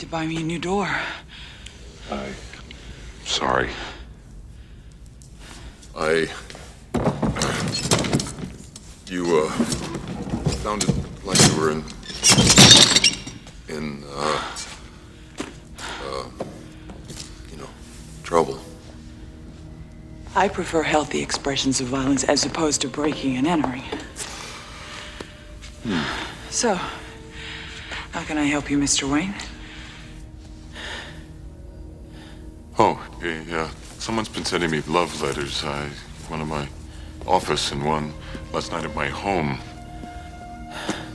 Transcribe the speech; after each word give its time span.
to 0.00 0.06
buy 0.06 0.26
me 0.26 0.38
a 0.38 0.42
new 0.42 0.58
door. 0.58 0.88
I. 2.10 2.32
Sorry. 3.26 3.68
I. 5.94 6.26
You, 9.06 9.40
uh. 9.40 9.50
Sounded 10.62 10.88
like 11.22 11.38
you 11.46 11.60
were 11.60 11.70
in. 11.72 11.84
In, 13.68 14.02
uh. 14.14 14.42
Uh. 15.78 16.24
You 17.50 17.58
know, 17.58 17.68
trouble. 18.22 18.58
I 20.34 20.48
prefer 20.48 20.82
healthy 20.82 21.20
expressions 21.20 21.78
of 21.82 21.88
violence 21.88 22.24
as 22.24 22.46
opposed 22.46 22.80
to 22.80 22.88
breaking 22.88 23.36
and 23.36 23.46
entering. 23.46 23.84
Hmm. 25.84 26.02
So, 26.48 26.74
how 28.12 28.22
can 28.22 28.38
I 28.38 28.44
help 28.44 28.70
you, 28.70 28.78
Mr. 28.78 29.10
Wayne? 29.10 29.34
Hey, 33.20 33.44
uh, 33.52 33.68
someone's 33.98 34.28
been 34.28 34.44
sending 34.44 34.70
me 34.70 34.80
love 34.82 35.20
letters. 35.22 35.62
I, 35.64 35.88
one 36.28 36.40
in 36.40 36.48
my 36.48 36.66
office 37.26 37.70
and 37.70 37.84
one 37.84 38.14
last 38.52 38.72
night 38.72 38.84
at 38.84 38.94
my 38.94 39.08
home. 39.08 39.58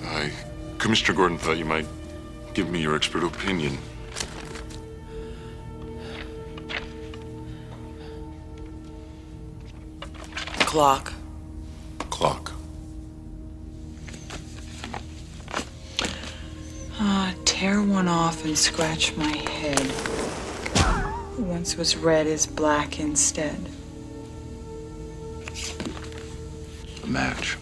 I, 0.04 0.32
Commissioner 0.78 1.18
Gordon 1.18 1.38
thought 1.38 1.58
you 1.58 1.66
might 1.66 1.88
give 2.54 2.70
me 2.70 2.82
your 2.82 2.96
expert 2.96 3.24
opinion. 3.24 3.78
Clock. 10.60 11.14
Clock. 12.10 12.52
Ah, 17.00 17.34
tear 17.46 17.82
one 17.82 18.08
off 18.08 18.46
and 18.46 18.58
scratch 18.58 19.16
my 19.16 19.36
head. 19.36 20.25
Once 21.56 21.78
was 21.78 21.96
red 21.96 22.28
is 22.28 22.46
black 22.46 23.00
instead. 23.00 23.58
A 27.02 27.08
match. 27.08 27.58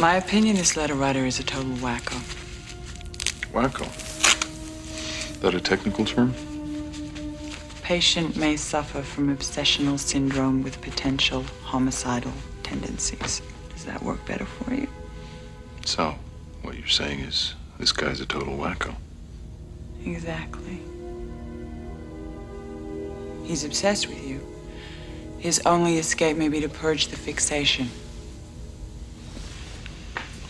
My 0.00 0.16
opinion, 0.16 0.56
this 0.56 0.76
letter 0.76 0.94
writer 0.94 1.24
is 1.26 1.38
a 1.38 1.44
total 1.44 1.70
wacko. 1.76 2.18
Wacko. 3.52 3.86
That 5.40 5.54
a 5.54 5.60
technical 5.60 6.04
term? 6.04 6.34
Patient 7.84 8.34
may 8.34 8.56
suffer 8.56 9.00
from 9.00 9.34
obsessional 9.34 9.96
syndrome 9.96 10.64
with 10.64 10.80
potential 10.80 11.44
homicidal 11.62 12.32
tendencies. 12.64 13.42
Does 13.72 13.84
that 13.84 14.02
work 14.02 14.26
better 14.26 14.44
for 14.44 14.74
you? 14.74 14.88
So, 15.86 16.16
what 16.68 16.76
you're 16.76 16.86
saying 16.86 17.20
is 17.20 17.54
this 17.78 17.92
guy's 17.92 18.20
a 18.20 18.26
total 18.26 18.54
wacko. 18.58 18.94
Exactly. 20.04 20.78
He's 23.42 23.64
obsessed 23.64 24.06
with 24.06 24.22
you. 24.22 24.46
His 25.38 25.62
only 25.64 25.96
escape 25.96 26.36
may 26.36 26.50
be 26.50 26.60
to 26.60 26.68
purge 26.68 27.08
the 27.08 27.16
fixation. 27.16 27.88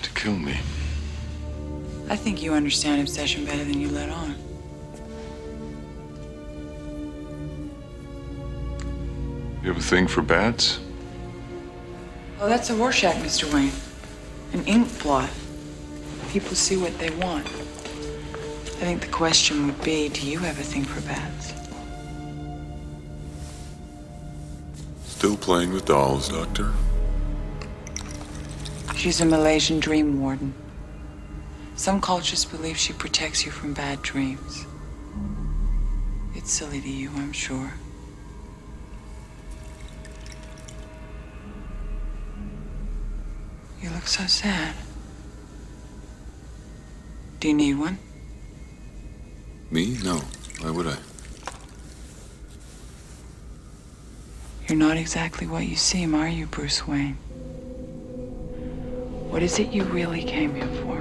To 0.03 0.11
kill 0.11 0.35
me. 0.35 0.59
I 2.09 2.17
think 2.17 2.43
you 2.43 2.53
understand 2.53 3.01
obsession 3.01 3.45
better 3.45 3.63
than 3.63 3.81
you 3.81 3.89
let 3.89 4.09
on. 4.09 4.35
You 9.63 9.69
have 9.69 9.77
a 9.77 9.81
thing 9.81 10.09
for 10.09 10.23
bats? 10.23 10.81
Oh, 12.41 12.49
that's 12.49 12.71
a 12.71 12.75
Rorschach, 12.75 13.15
Mr. 13.19 13.55
Wayne. 13.55 13.71
An 14.53 14.67
ink 14.67 15.01
blot. 15.01 15.31
People 16.29 16.55
see 16.55 16.77
what 16.77 16.97
they 16.99 17.11
want. 17.11 17.47
I 17.47 18.83
think 18.83 19.01
the 19.01 19.09
question 19.09 19.67
would 19.67 19.83
be 19.83 20.09
do 20.09 20.29
you 20.29 20.39
have 20.39 20.59
a 20.59 20.63
thing 20.63 20.85
for 20.85 21.01
bats? 21.09 21.55
Still 25.05 25.37
playing 25.37 25.73
with 25.73 25.87
dolls, 25.87 26.29
Doctor? 26.29 26.73
She's 28.95 29.21
a 29.21 29.25
Malaysian 29.25 29.81
dream 29.81 30.21
warden. 30.21 30.53
Some 31.77 32.01
cultures 32.01 32.45
believe 32.45 32.77
she 32.77 32.93
protects 32.93 33.47
you 33.47 33.51
from 33.51 33.73
bad 33.73 34.03
dreams. 34.03 34.67
It's 36.35 36.53
silly 36.53 36.81
to 36.81 36.89
you, 36.89 37.11
I'm 37.17 37.33
sure. 37.33 37.73
You 43.81 43.91
look 43.91 44.07
so 44.07 44.27
sad. 44.27 44.75
Do 47.41 47.47
you 47.47 47.55
need 47.55 47.75
one? 47.75 47.99
Me? 49.71 49.97
No. 50.03 50.23
Why 50.61 50.71
would 50.73 50.89
I? 50.89 50.97
You're 54.67 54.77
not 54.79 54.97
exactly 54.97 55.47
what 55.47 55.65
you 55.65 55.77
seem, 55.77 56.17
are 56.17 56.29
you, 56.29 56.47
Bruce 56.47 56.89
Wayne? 56.89 57.15
What 59.31 59.45
is 59.45 59.61
it 59.61 59.69
you 59.69 59.85
really 59.85 60.25
came 60.25 60.53
here 60.57 60.67
for? 60.83 61.01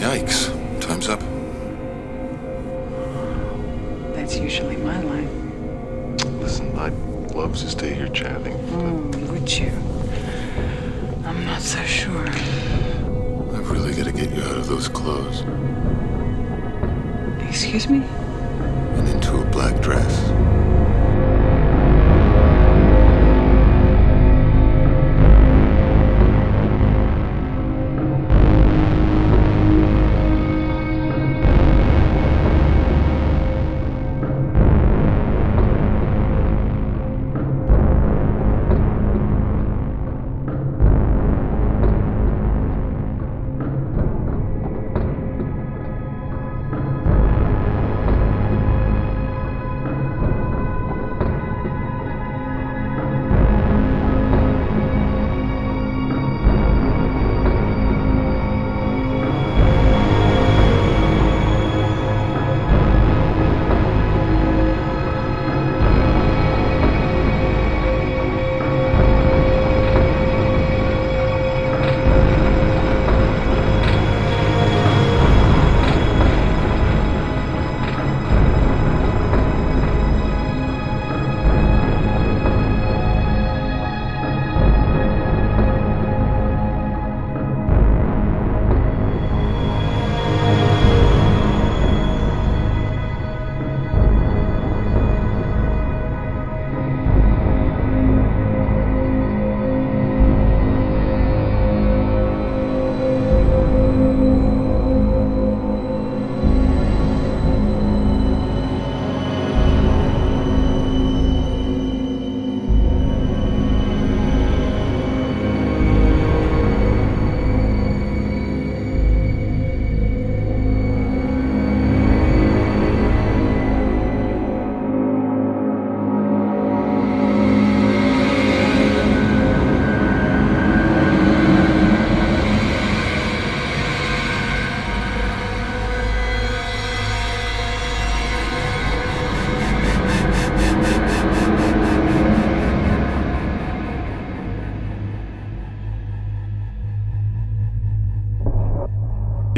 Yikes. 0.00 0.50
Time's 0.80 1.08
up. 1.08 1.20
That's 4.14 4.36
usually 4.38 4.76
my 4.76 5.00
line. 5.02 6.16
Listen, 6.40 6.76
I'd 6.76 6.92
love 7.32 7.56
to 7.58 7.70
stay 7.70 7.94
here 7.94 8.08
chatting. 8.08 8.54
Mm, 8.54 9.30
would 9.30 9.56
you? 9.56 9.70
I'm 11.24 11.44
not 11.44 11.62
so 11.62 11.80
sure. 11.84 12.26
Really 13.68 13.94
got 13.94 14.06
to 14.06 14.12
get 14.12 14.30
you 14.34 14.42
out 14.42 14.56
of 14.56 14.66
those 14.66 14.88
clothes 14.88 15.42
Excuse 17.48 17.88
me? 17.88 17.98
and 17.98 19.08
into 19.08 19.40
a 19.40 19.44
black 19.46 19.80
dress. 19.80 20.57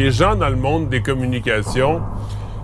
Les 0.00 0.10
gens 0.12 0.34
dans 0.34 0.48
le 0.48 0.56
monde 0.56 0.88
des 0.88 1.02
communications, 1.02 2.00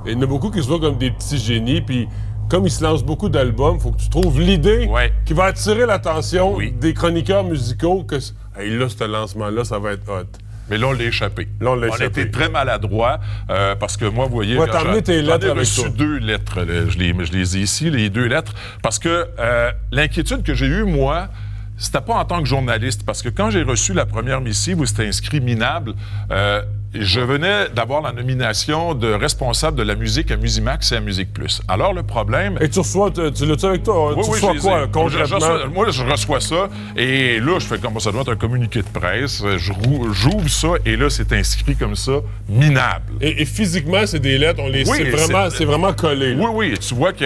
il 0.07 0.13
y 0.13 0.17
en 0.17 0.23
a 0.23 0.27
beaucoup 0.27 0.51
qui 0.51 0.63
se 0.63 0.69
voient 0.69 0.81
comme 0.81 0.97
des 0.97 1.11
petits 1.11 1.37
génies, 1.37 1.83
puis 1.83 2.09
comme 2.49 2.65
il 2.65 2.71
se 2.71 2.83
lance 2.83 3.05
beaucoup 3.05 3.29
d'albums, 3.29 3.79
faut 3.79 3.91
que 3.91 4.01
tu 4.01 4.09
trouves 4.09 4.41
l'idée 4.41 4.87
Ouais. 4.87 5.13
qui 5.27 5.35
va 5.35 5.45
attirer 5.45 5.85
l'attention 5.85 6.55
Oui. 6.57 6.73
des 6.73 6.95
chroniqueurs 6.95 7.45
musicaux 7.45 8.05
que 8.05 8.17
hey, 8.59 8.71
là, 8.79 8.89
ce 8.89 9.05
lancement-là, 9.05 9.65
ça 9.65 9.79
va 9.79 9.93
être 9.93 10.09
hot. 10.09 10.25
Mais 10.71 10.79
là, 10.79 10.87
on 10.89 10.93
l'a 10.93 11.05
échappé. 11.05 11.47
Là, 11.61 11.73
on 11.73 11.75
l'a 11.75 11.89
a 11.89 11.89
échappé. 11.91 12.23
été 12.23 12.31
très 12.31 12.49
maladroit 12.49 13.21
euh, 13.51 13.75
parce 13.77 13.99
que 13.99 14.07
moi, 14.07 14.25
vous 14.25 14.33
voyez, 14.35 14.57
Ouais, 14.57 14.67
j'en- 14.73 14.95
ai 14.95 15.51
reçu 15.51 15.83
toi. 15.83 15.91
deux 15.91 16.17
lettres. 16.17 16.61
là. 16.63 16.89
Je 16.89 16.97
les, 16.97 17.15
je 17.23 17.33
les 17.33 17.59
ai 17.59 17.61
ici, 17.61 17.91
les 17.91 18.09
deux 18.09 18.25
lettres. 18.29 18.55
Parce 18.83 18.99
que 18.99 19.27
euh, 19.39 19.71
l'inquiétude 19.93 20.43
que 20.43 20.55
j'ai 20.55 20.67
eue, 20.67 20.85
moi, 20.85 21.29
c'était 21.77 22.01
pas 22.01 22.15
en 22.15 22.25
tant 22.25 22.41
que 22.41 22.49
journaliste. 22.49 23.05
Parce 23.05 23.21
que 23.21 23.29
quand 23.29 23.51
j'ai 23.51 23.63
reçu 23.63 23.93
la 23.93 24.07
première 24.07 24.41
missive 24.41 24.81
où 24.81 24.87
c'était 24.87 25.07
inscrit 25.07 25.43
minable, 25.43 25.93
euh, 26.31 26.63
je 27.01 27.21
venais 27.21 27.69
d'avoir 27.75 28.03
la 28.03 28.13
nomination 28.13 28.95
de 28.95 29.13
responsable 29.13 29.77
de 29.77 29.83
la 29.83 29.95
musique 29.95 30.31
à 30.31 30.37
Musimax 30.37 30.93
et 30.93 30.97
à 30.97 31.01
Musique 31.01 31.33
Plus. 31.33 31.61
Alors, 31.69 31.93
le 31.93 32.03
problème... 32.03 32.57
Et 32.61 32.69
tu 32.69 32.79
reçois, 32.81 33.11
tu, 33.11 33.21
tu 33.33 33.47
l'as-tu 33.47 33.67
avec 33.67 33.83
toi? 33.83 34.15
Oui, 34.17 34.25
tu 34.25 34.31
oui, 34.31 34.41
reçois 34.41 34.61
quoi, 34.61 34.71
là, 34.73 34.81
Je- 34.81 34.87
je 34.87 34.91
concrètement? 34.93 35.37
reçois- 35.37 35.67
moi, 35.69 35.91
je 35.91 36.03
reçois 36.05 36.41
ça 36.41 36.69
et 36.97 37.41
là, 37.41 37.59
je 37.59 37.67
fais 37.67 37.79
comme 37.79 37.99
ça 38.01 38.13
doit 38.13 38.23
être 38.23 38.33
un 38.33 38.37
communiqué 38.37 38.81
de 38.83 38.89
presse. 38.89 39.43
J'ouvre 39.57 40.49
ça 40.49 40.69
et 40.85 40.97
là, 40.97 41.11
c'est 41.11 41.33
inscrit 41.33 41.77
comme 41.77 41.97
ça, 41.97 42.13
minable. 42.49 43.13
Et, 43.21 43.43
et 43.43 43.45
physiquement, 43.45 44.07
c'est 44.07 44.21
des 44.21 44.39
lettres, 44.39 44.61
on 44.63 44.69
les 44.69 44.89
Oui, 44.89 44.97
c'est 44.99 45.11
vraiment, 45.11 45.51
c'est- 45.51 45.59
c'est 45.59 45.65
vraiment 45.65 45.93
collé. 45.93 46.35
là. 46.35 46.45
Oui, 46.45 46.51
oui, 46.73 46.79
tu 46.79 46.95
vois 46.95 47.13
que 47.13 47.25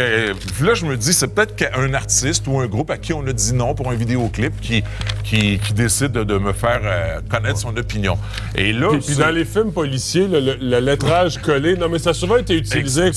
là, 0.65 0.75
je 0.75 0.87
me 0.87 0.97
dis, 0.97 1.13
c'est 1.13 1.35
peut-être 1.35 1.55
qu'un 1.57 1.93
artiste 1.95 2.47
ou 2.47 2.59
un 2.61 2.67
groupe 2.67 2.91
à 2.91 2.97
qui 2.99 3.13
on 3.13 3.27
a 3.27 3.33
dit 3.33 3.53
non 3.55 3.75
pour 3.75 3.91
un 3.91 3.95
vidéoclip 3.95 4.59
qui, 4.61 4.83
qui, 5.25 5.59
qui 5.59 5.73
décide 5.75 6.13
de, 6.13 6.25
de 6.25 6.39
me 6.39 6.53
faire 6.53 6.81
euh, 6.85 7.21
connaître 7.29 7.59
son 7.59 7.77
opinion. 7.77 8.19
Et 8.55 8.73
là, 8.73 8.89
Puis, 8.93 9.01
puis 9.01 9.17
dans 9.17 9.31
les 9.31 9.45
films 9.45 9.60
policiers, 9.67 10.27
le, 10.27 10.41
le- 10.41 10.59
le 10.61 10.79
lettrage 10.81 11.39
collé, 11.39 11.77
non, 11.77 11.89
mais 11.89 11.99
ça 11.99 12.11
a 12.11 12.15
souvent 12.15 12.37
été 12.37 12.57
utilisé 12.57 13.11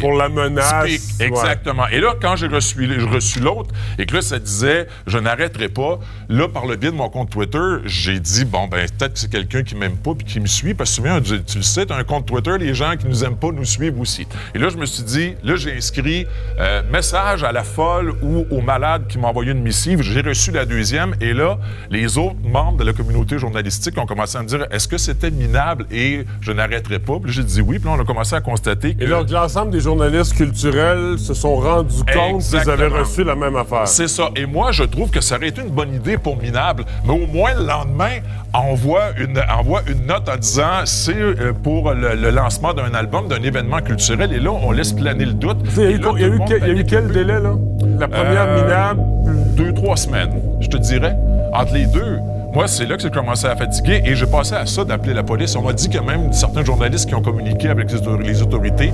pour, 0.00 0.10
pour 0.10 0.12
la 0.18 0.28
menace. 0.28 0.84
Typique, 0.86 1.20
ouais. 1.20 1.26
Exactement. 1.26 1.86
Et 1.88 2.00
là, 2.00 2.14
quand 2.20 2.36
j'ai 2.36 2.46
reçu, 2.48 2.86
l'autre 3.40 3.70
et 3.98 4.06
que 4.06 4.14
là, 4.14 4.22
ça 4.22 4.38
disait 4.38 4.86
je 5.06 5.18
n'arrêterai 5.18 5.68
pas, 5.68 5.98
là, 6.28 6.48
par 6.48 6.66
le 6.66 6.76
biais 6.76 6.90
de 6.90 6.96
mon 6.96 7.08
compte 7.08 7.30
Twitter, 7.30 7.58
j'ai 7.84 8.18
dit 8.20 8.44
bon, 8.44 8.66
ben, 8.68 8.86
peut-être 8.98 9.14
que 9.14 9.18
c'est 9.18 9.30
quelqu'un 9.30 9.62
qui 9.62 9.74
m'aime 9.74 9.96
pas 9.96 10.14
puis 10.14 10.26
qui 10.26 10.40
me 10.40 10.46
suit. 10.46 10.74
Parce 10.74 10.90
que 10.90 10.96
souvent, 10.96 11.20
tu, 11.20 11.42
tu 11.42 11.58
le 11.58 11.62
sais, 11.62 11.86
tu 11.86 11.92
as 11.92 11.96
un 11.96 12.04
compte 12.04 12.26
Twitter, 12.26 12.52
les 12.58 12.74
gens 12.74 12.96
qui 12.96 13.06
nous 13.06 13.24
aiment 13.24 13.36
pas 13.36 13.50
nous 13.52 13.64
suivent 13.64 14.00
aussi. 14.00 14.26
Et 14.54 14.58
là, 14.58 14.68
je 14.68 14.76
me 14.76 14.86
suis 14.86 15.02
dit, 15.04 15.34
là, 15.44 15.56
j'ai 15.56 15.76
inscrit 15.76 16.26
euh, 16.58 16.82
message 16.90 17.44
à 17.44 17.52
la 17.52 17.62
folle 17.64 18.14
ou 18.22 18.46
au 18.50 18.60
malade 18.60 19.06
qui 19.08 19.18
m'a 19.18 19.28
envoyé 19.28 19.52
une 19.52 19.62
missive. 19.62 20.00
J'ai 20.02 20.20
reçu 20.20 20.50
la 20.50 20.64
deuxième 20.64 21.14
et 21.20 21.32
là, 21.32 21.58
les 21.90 22.18
autres 22.18 22.36
membres 22.42 22.78
de 22.78 22.84
la 22.84 22.92
communauté 22.92 23.38
journalistique 23.38 23.98
ont 23.98 24.06
commencé 24.06 24.36
à 24.38 24.42
me 24.42 24.48
dire 24.48 24.66
est-ce 24.70 24.88
que 24.88 24.98
c'était 24.98 25.30
minable 25.30 25.75
et 25.90 26.24
je 26.40 26.52
n'arrêterai 26.52 26.98
pas. 26.98 27.18
Puis 27.22 27.32
j'ai 27.32 27.42
dit 27.42 27.60
oui. 27.60 27.78
Puis 27.78 27.88
là, 27.88 27.96
on 27.98 28.00
a 28.00 28.04
commencé 28.04 28.34
à 28.34 28.40
constater 28.40 28.94
que. 28.94 29.04
Et 29.04 29.06
donc, 29.08 29.30
l'ensemble 29.30 29.70
des 29.72 29.80
journalistes 29.80 30.34
culturels 30.34 31.18
se 31.18 31.34
sont 31.34 31.56
rendus 31.56 32.02
compte 32.12 32.42
qu'ils 32.42 32.70
avaient 32.70 32.86
reçu 32.86 33.24
la 33.24 33.34
même 33.34 33.56
affaire. 33.56 33.86
C'est 33.88 34.08
ça. 34.08 34.30
Et 34.36 34.46
moi, 34.46 34.72
je 34.72 34.84
trouve 34.84 35.10
que 35.10 35.20
ça 35.20 35.36
aurait 35.36 35.48
été 35.48 35.60
une 35.62 35.70
bonne 35.70 35.94
idée 35.94 36.18
pour 36.18 36.36
Minable, 36.40 36.84
mais 37.04 37.12
au 37.12 37.26
moins 37.26 37.54
le 37.58 37.66
lendemain, 37.66 38.18
envoie 38.52 39.10
une, 39.18 39.38
envoie 39.58 39.82
une 39.86 40.06
note 40.06 40.28
en 40.28 40.36
disant 40.36 40.80
c'est 40.84 41.14
euh, 41.14 41.52
pour 41.52 41.92
le, 41.92 42.14
le 42.14 42.30
lancement 42.30 42.72
d'un 42.72 42.94
album, 42.94 43.28
d'un 43.28 43.42
événement 43.42 43.80
culturel. 43.80 44.32
Et 44.32 44.38
là, 44.40 44.50
on 44.50 44.70
laisse 44.70 44.92
planer 44.92 45.24
le 45.26 45.32
doute. 45.34 45.58
Il 45.76 45.82
y 45.82 45.86
a 45.86 45.90
eu, 45.90 46.00
y 46.00 46.04
a 46.04 46.44
quel, 46.46 46.60
y 46.60 46.94
a 46.96 47.00
eu 47.00 47.12
délai, 47.12 47.40
là? 47.40 47.54
La 47.98 48.08
première 48.08 48.46
Euh, 48.48 48.62
minable? 48.62 49.02
Deux, 49.56 49.72
trois 49.72 49.96
semaines, 49.96 50.32
je 50.60 50.68
te 50.68 50.76
dirais. 50.76 51.16
Entre 51.52 51.74
les 51.74 51.86
deux. 51.86 52.18
Moi, 52.56 52.68
c'est 52.68 52.86
là 52.86 52.96
que 52.96 53.02
j'ai 53.02 53.10
commencé 53.10 53.46
à 53.46 53.54
fatiguer 53.54 54.00
et 54.06 54.16
j'ai 54.16 54.24
passé 54.24 54.54
à 54.54 54.64
ça 54.64 54.82
d'appeler 54.82 55.12
la 55.12 55.22
police. 55.22 55.54
On 55.56 55.62
m'a 55.62 55.74
dit 55.74 55.90
que 55.90 55.98
même 55.98 56.32
certains 56.32 56.64
journalistes 56.64 57.06
qui 57.06 57.14
ont 57.14 57.20
communiqué 57.20 57.68
avec 57.68 57.92
les 57.92 57.98
autor- 57.98 58.18
les 58.18 58.40
autorités 58.40 58.92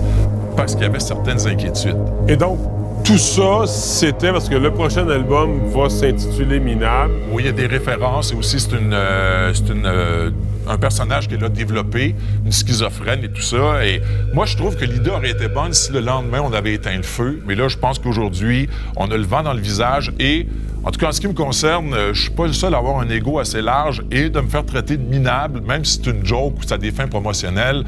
parce 0.56 0.74
qu'il 0.74 0.82
y 0.82 0.86
avait 0.86 0.98
certaines 0.98 1.46
inquiétudes. 1.46 1.94
Et 2.26 2.34
donc, 2.34 2.58
tout 3.04 3.18
ça, 3.18 3.64
c'était 3.68 4.32
parce 4.32 4.48
que 4.48 4.56
le 4.56 4.72
prochain 4.72 5.08
album 5.08 5.60
va 5.72 5.88
s'intituler 5.88 6.58
Minable. 6.58 7.12
Oui, 7.30 7.44
il 7.44 7.46
y 7.46 7.48
a 7.50 7.52
des 7.52 7.68
références 7.68 8.32
et 8.32 8.34
aussi 8.34 8.58
c'est 8.58 8.72
une, 8.76 8.92
euh, 8.94 9.54
c'est 9.54 9.72
une, 9.72 9.86
euh, 9.86 10.30
un 10.68 10.76
personnage 10.76 11.28
qu'elle 11.28 11.44
a 11.44 11.48
développé, 11.48 12.16
une 12.44 12.50
schizophrène 12.50 13.22
et 13.22 13.28
tout 13.28 13.42
ça. 13.42 13.86
Et 13.86 14.02
moi, 14.34 14.44
je 14.44 14.56
trouve 14.56 14.74
que 14.74 14.84
l'idée 14.84 15.10
aurait 15.10 15.30
été 15.30 15.46
bonne 15.46 15.72
si 15.72 15.92
le 15.92 16.00
lendemain 16.00 16.40
on 16.44 16.52
avait 16.52 16.74
éteint 16.74 16.96
le 16.96 17.04
feu. 17.04 17.40
Mais 17.46 17.54
là, 17.54 17.68
je 17.68 17.76
pense 17.76 18.00
qu'aujourd'hui, 18.00 18.68
on 18.96 19.08
a 19.08 19.16
le 19.16 19.22
vent 19.24 19.44
dans 19.44 19.52
le 19.54 19.60
visage 19.60 20.12
et, 20.18 20.48
en 20.84 20.90
tout 20.90 20.98
cas, 20.98 21.08
en 21.08 21.12
ce 21.12 21.20
qui 21.20 21.28
me 21.28 21.32
concerne, 21.32 21.94
euh, 21.94 22.12
je 22.12 22.22
suis 22.22 22.30
pas 22.30 22.46
le 22.46 22.52
seul 22.52 22.74
à 22.74 22.78
avoir 22.78 22.98
un 22.98 23.08
ego 23.08 23.38
assez 23.38 23.62
large 23.62 24.02
et 24.10 24.28
de 24.28 24.40
me 24.40 24.48
faire 24.48 24.66
traiter 24.66 24.96
de 24.96 25.04
minable, 25.04 25.60
même 25.60 25.84
si 25.84 26.00
c'est 26.02 26.10
une 26.10 26.26
joke 26.26 26.58
ou 26.58 26.62
ça 26.66 26.74
a 26.74 26.78
des 26.78 26.90
fins 26.90 27.06
promotionnelles. 27.06 27.84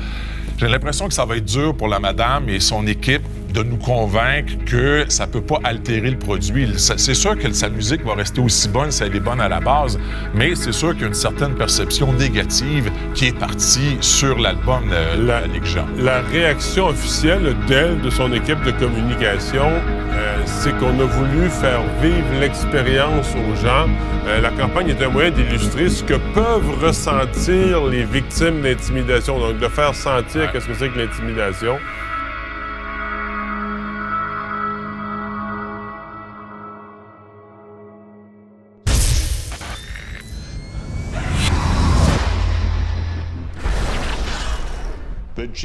J'ai 0.58 0.68
l'impression 0.68 1.08
que 1.08 1.14
ça 1.14 1.24
va 1.24 1.36
être 1.36 1.44
dur 1.44 1.76
pour 1.76 1.88
la 1.88 1.98
madame 1.98 2.48
et 2.48 2.60
son 2.60 2.86
équipe 2.86 3.24
de 3.54 3.62
nous 3.62 3.76
convaincre 3.76 4.52
que 4.66 5.04
ça 5.08 5.26
peut 5.28 5.40
pas 5.40 5.61
altérer 5.62 6.11
le 6.11 6.18
produit. 6.18 6.68
C'est 6.76 7.14
sûr 7.14 7.38
que 7.38 7.52
sa 7.52 7.68
musique 7.68 8.04
va 8.04 8.14
rester 8.14 8.40
aussi 8.40 8.68
bonne 8.68 8.90
si 8.90 9.04
elle 9.04 9.14
est 9.14 9.20
bonne 9.20 9.40
à 9.40 9.49
la 9.49 9.61
base, 9.61 9.99
mais 10.34 10.54
c'est 10.56 10.73
sûr 10.73 10.90
qu'il 10.92 11.02
y 11.02 11.04
a 11.04 11.08
une 11.08 11.14
certaine 11.14 11.54
perception 11.54 12.12
négative 12.12 12.90
qui 13.14 13.26
est 13.28 13.38
partie 13.38 13.96
sur 14.00 14.38
l'album 14.38 14.88
de 14.88 15.25
La- 15.26 15.40
la 15.42 15.46
Ligue 15.46 15.64
Jean. 15.64 15.87
La 15.99 16.20
réaction 16.23 16.88
officielle 16.88 17.54
d'elle, 17.68 18.00
de 18.00 18.11
son 18.11 18.32
équipe 18.32 18.62
de 18.64 18.73
communication, 18.73 19.68
euh, 19.70 20.37
c'est 20.46 20.76
qu'on 20.78 20.99
a 21.00 21.04
voulu 21.04 21.49
faire 21.49 21.80
vivre 22.02 22.26
l'expérience 22.40 23.28
aux 23.34 23.54
gens. 23.64 23.87
Euh, 24.26 24.40
la 24.40 24.50
campagne 24.50 24.88
est 24.88 25.02
un 25.02 25.11
moyen 25.11 25.30
d'illustrer 25.30 25.88
ce 25.88 26.02
que 26.02 26.14
peuvent 26.34 26.82
ressentir 26.82 27.84
les 27.87 28.04
victimes 28.04 28.62
d'intimidation, 28.62 29.38
donc 29.38 29.58
de 29.58 29.68
faire 29.68 29.94
sentir 29.94 30.50
qu'est-ce 30.50 30.66
que 30.66 30.75
c'est 30.75 30.88
que 30.88 30.99
l'intimidation. 30.99 31.76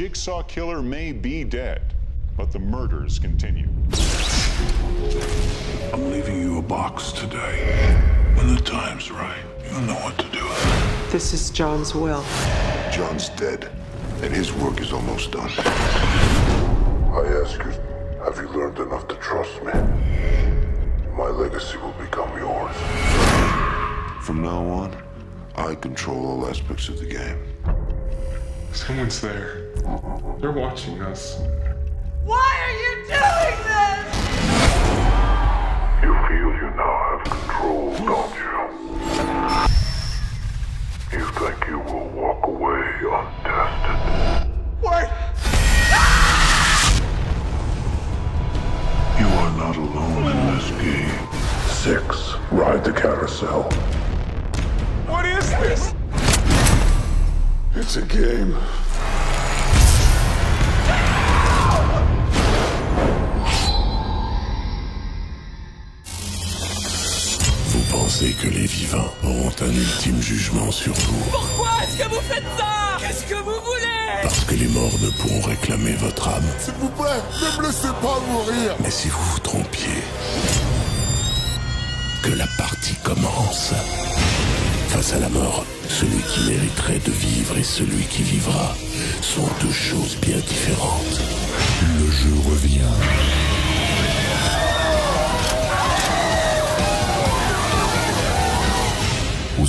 Jigsaw 0.00 0.42
killer 0.44 0.80
may 0.80 1.12
be 1.12 1.44
dead, 1.44 1.92
but 2.34 2.50
the 2.50 2.58
murders 2.58 3.18
continue. 3.18 3.68
I'm 5.92 6.10
leaving 6.10 6.40
you 6.40 6.56
a 6.56 6.62
box 6.62 7.12
today. 7.12 8.00
When 8.34 8.54
the 8.54 8.62
time's 8.62 9.10
right, 9.10 9.44
you'll 9.62 9.82
know 9.82 9.96
what 9.96 10.16
to 10.16 10.24
do. 10.30 10.40
This 11.12 11.34
is 11.34 11.50
John's 11.50 11.94
will. 11.94 12.24
John's 12.90 13.28
dead, 13.28 13.70
and 14.22 14.32
his 14.32 14.54
work 14.54 14.80
is 14.80 14.90
almost 14.90 15.32
done. 15.32 15.50
I 15.58 17.42
ask 17.44 17.58
you, 17.62 17.70
have 18.24 18.38
you 18.38 18.48
learned 18.58 18.78
enough 18.78 19.06
to 19.08 19.14
trust 19.16 19.62
me? 19.62 19.72
My 21.12 21.28
legacy 21.28 21.76
will 21.76 21.92
become 22.00 22.38
yours. 22.38 22.74
From 24.22 24.40
now 24.40 24.64
on, 24.64 24.96
I 25.56 25.74
control 25.74 26.24
all 26.24 26.46
aspects 26.48 26.88
of 26.88 26.98
the 26.98 27.04
game. 27.04 27.38
Someone's 28.72 29.20
there. 29.20 29.69
They're 30.40 30.52
watching 30.52 31.02
us. 31.02 31.40
Why 32.24 32.56
are 32.64 32.76
you 32.82 32.94
doing 33.08 33.56
this? 33.66 34.06
You 36.02 36.12
feel 36.28 36.50
you 36.60 36.70
now 36.76 36.94
have 37.10 37.24
control, 37.24 37.90
don't 37.98 38.34
you? 38.38 38.56
You 41.18 41.24
think 41.26 41.58
you 41.68 41.78
will 41.80 42.08
walk 42.10 42.46
away 42.46 42.86
untested. 43.18 43.98
Wait! 44.80 45.08
You 49.18 49.26
are 49.26 49.52
not 49.58 49.76
alone 49.76 50.24
in 50.30 50.38
this 50.54 50.68
game. 50.80 51.18
Six, 51.68 52.34
ride 52.52 52.84
the 52.84 52.92
carousel. 52.92 53.64
What 55.06 55.26
is 55.26 55.50
this? 55.50 55.92
It's 57.74 57.96
a 57.96 58.02
game. 58.02 58.56
Pensez 68.20 68.32
que 68.32 68.48
les 68.48 68.66
vivants 68.66 69.12
auront 69.22 69.52
un 69.62 69.72
ultime 69.72 70.20
jugement 70.20 70.70
sur 70.70 70.92
vous 70.92 71.30
Pourquoi 71.30 71.70
est-ce 71.82 71.98
que 71.98 72.08
vous 72.08 72.20
faites 72.20 72.44
ça? 72.58 72.98
Qu'est-ce 72.98 73.24
que 73.24 73.34
vous 73.34 73.44
voulez? 73.44 74.22
Parce 74.22 74.44
que 74.44 74.54
les 74.54 74.68
morts 74.68 74.98
ne 75.00 75.10
pourront 75.10 75.40
réclamer 75.40 75.92
votre 75.94 76.28
âme. 76.28 76.44
S'il 76.58 76.74
vous 76.74 76.88
plaît, 76.88 77.22
ne 77.40 77.58
me 77.58 77.66
laissez 77.66 77.88
pas 78.02 78.20
mourir. 78.30 78.76
Mais 78.82 78.90
si 78.90 79.08
vous 79.08 79.22
vous 79.32 79.38
trompiez, 79.40 80.02
que 82.22 82.32
la 82.32 82.46
partie 82.58 82.96
commence. 83.02 83.72
Face 84.88 85.14
à 85.14 85.20
la 85.20 85.28
mort, 85.28 85.64
celui 85.88 86.22
qui 86.22 86.50
mériterait 86.50 86.98
de 86.98 87.12
vivre 87.12 87.56
et 87.56 87.62
celui 87.62 88.04
qui 88.04 88.22
vivra 88.22 88.74
sont 89.22 89.48
deux 89.60 89.72
choses 89.72 90.16
bien 90.20 90.36
différentes. 90.38 91.20
Le 91.98 92.10
jeu 92.10 92.50
revient. 92.50 93.49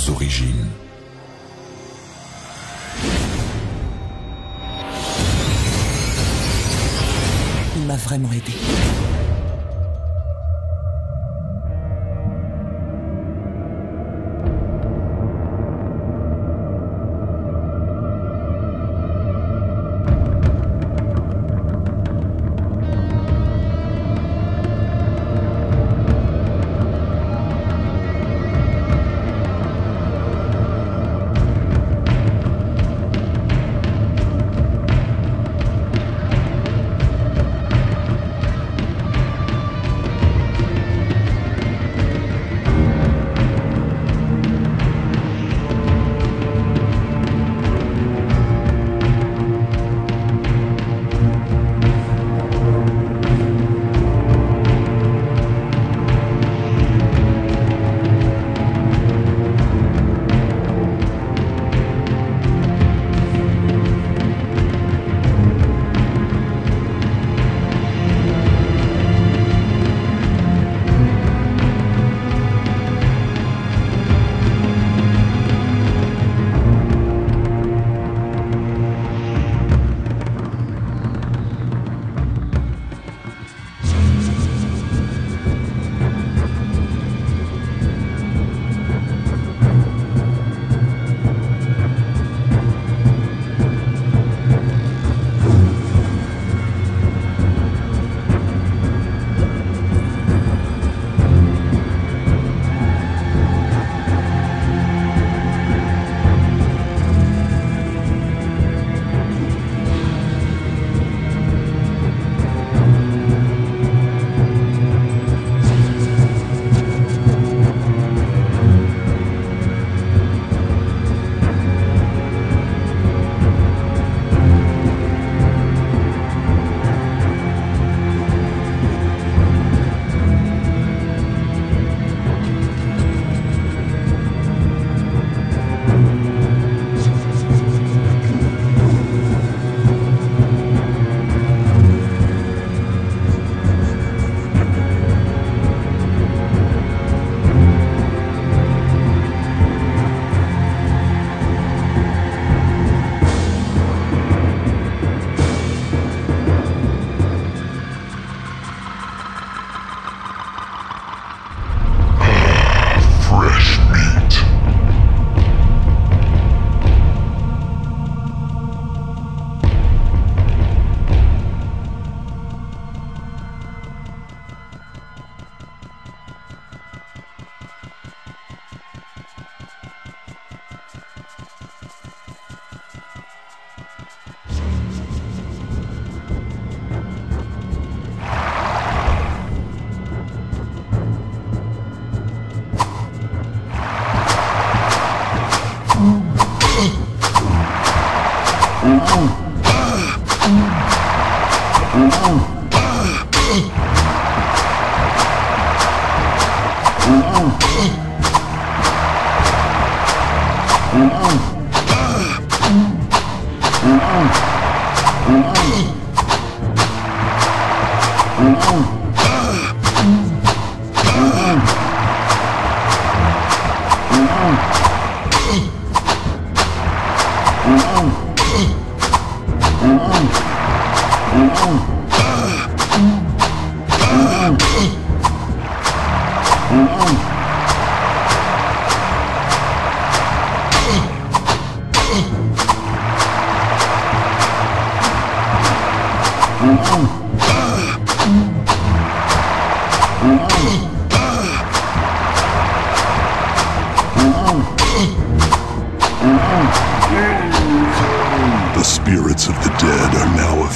Origines. 0.08 0.66
Il 7.76 7.82
m'a 7.86 7.96
vraiment 7.96 8.30
aidé. 8.32 8.52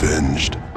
Avenged. 0.06 0.75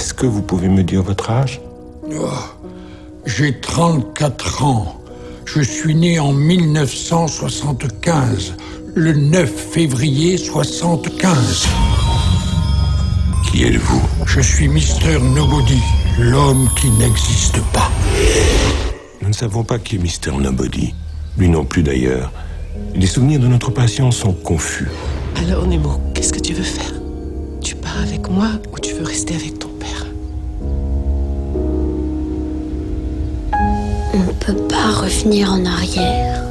Est-ce 0.00 0.14
que 0.14 0.24
vous 0.24 0.40
pouvez 0.40 0.70
me 0.70 0.82
dire 0.82 1.02
votre 1.02 1.28
âge? 1.30 1.60
Oh, 2.10 2.30
J'ai 3.26 3.60
34 3.60 4.64
ans. 4.64 4.98
Je 5.44 5.60
suis 5.60 5.94
né 5.94 6.18
en 6.18 6.32
1975, 6.32 8.54
le 8.94 9.12
9 9.12 9.50
février 9.50 10.38
75. 10.38 11.66
Qui 13.52 13.64
êtes-vous? 13.64 14.00
Je 14.24 14.40
suis 14.40 14.68
Mister 14.68 15.18
Nobody, 15.20 15.82
l'homme 16.18 16.70
qui 16.80 16.88
n'existe 16.92 17.60
pas. 17.74 17.90
Nous 19.20 19.28
ne 19.28 19.34
savons 19.34 19.64
pas 19.64 19.78
qui 19.78 19.96
est 19.96 19.98
Mr. 19.98 20.32
Nobody. 20.40 20.94
Lui 21.36 21.50
non 21.50 21.66
plus 21.66 21.82
d'ailleurs. 21.82 22.32
Les 22.94 23.06
souvenirs 23.06 23.40
de 23.40 23.48
notre 23.48 23.70
patient 23.70 24.10
sont 24.10 24.32
confus. 24.32 24.88
Alors, 25.36 25.66
Nemo, 25.66 26.00
qu'est-ce 26.14 26.32
que 26.32 26.40
tu 26.40 26.54
veux 26.54 26.62
faire? 26.64 26.94
Tu 27.60 27.74
pars 27.74 28.00
avec 28.02 28.30
moi 28.30 28.48
ou 28.72 28.78
tu 28.78 28.94
veux 28.94 29.04
rester 29.04 29.34
avec 29.34 29.58
On 34.20 34.24
ne 34.24 34.32
peut 34.32 34.66
pas 34.68 34.90
revenir 35.00 35.50
en 35.50 35.64
arrière. 35.64 36.42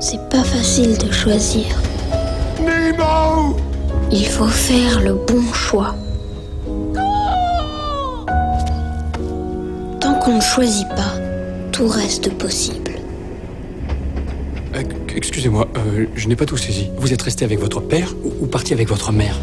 C'est 0.00 0.28
pas 0.28 0.42
facile 0.42 0.98
de 0.98 1.12
choisir. 1.12 1.66
Nemo 2.60 3.56
Il 4.10 4.26
faut 4.26 4.48
faire 4.48 5.00
le 5.00 5.14
bon 5.14 5.52
choix. 5.52 5.94
Tant 10.00 10.14
qu'on 10.14 10.36
ne 10.36 10.40
choisit 10.40 10.88
pas, 10.88 11.14
tout 11.70 11.86
reste 11.86 12.32
possible. 12.32 12.94
Euh, 14.74 14.82
Excusez-moi, 15.14 15.68
euh, 15.76 16.06
je 16.16 16.26
n'ai 16.26 16.34
pas 16.36 16.46
tout 16.46 16.56
saisi. 16.56 16.90
Vous 16.96 17.12
êtes 17.12 17.22
resté 17.22 17.44
avec 17.44 17.60
votre 17.60 17.80
père 17.80 18.12
ou, 18.24 18.44
ou 18.44 18.46
parti 18.46 18.72
avec 18.72 18.88
votre 18.88 19.12
mère? 19.12 19.36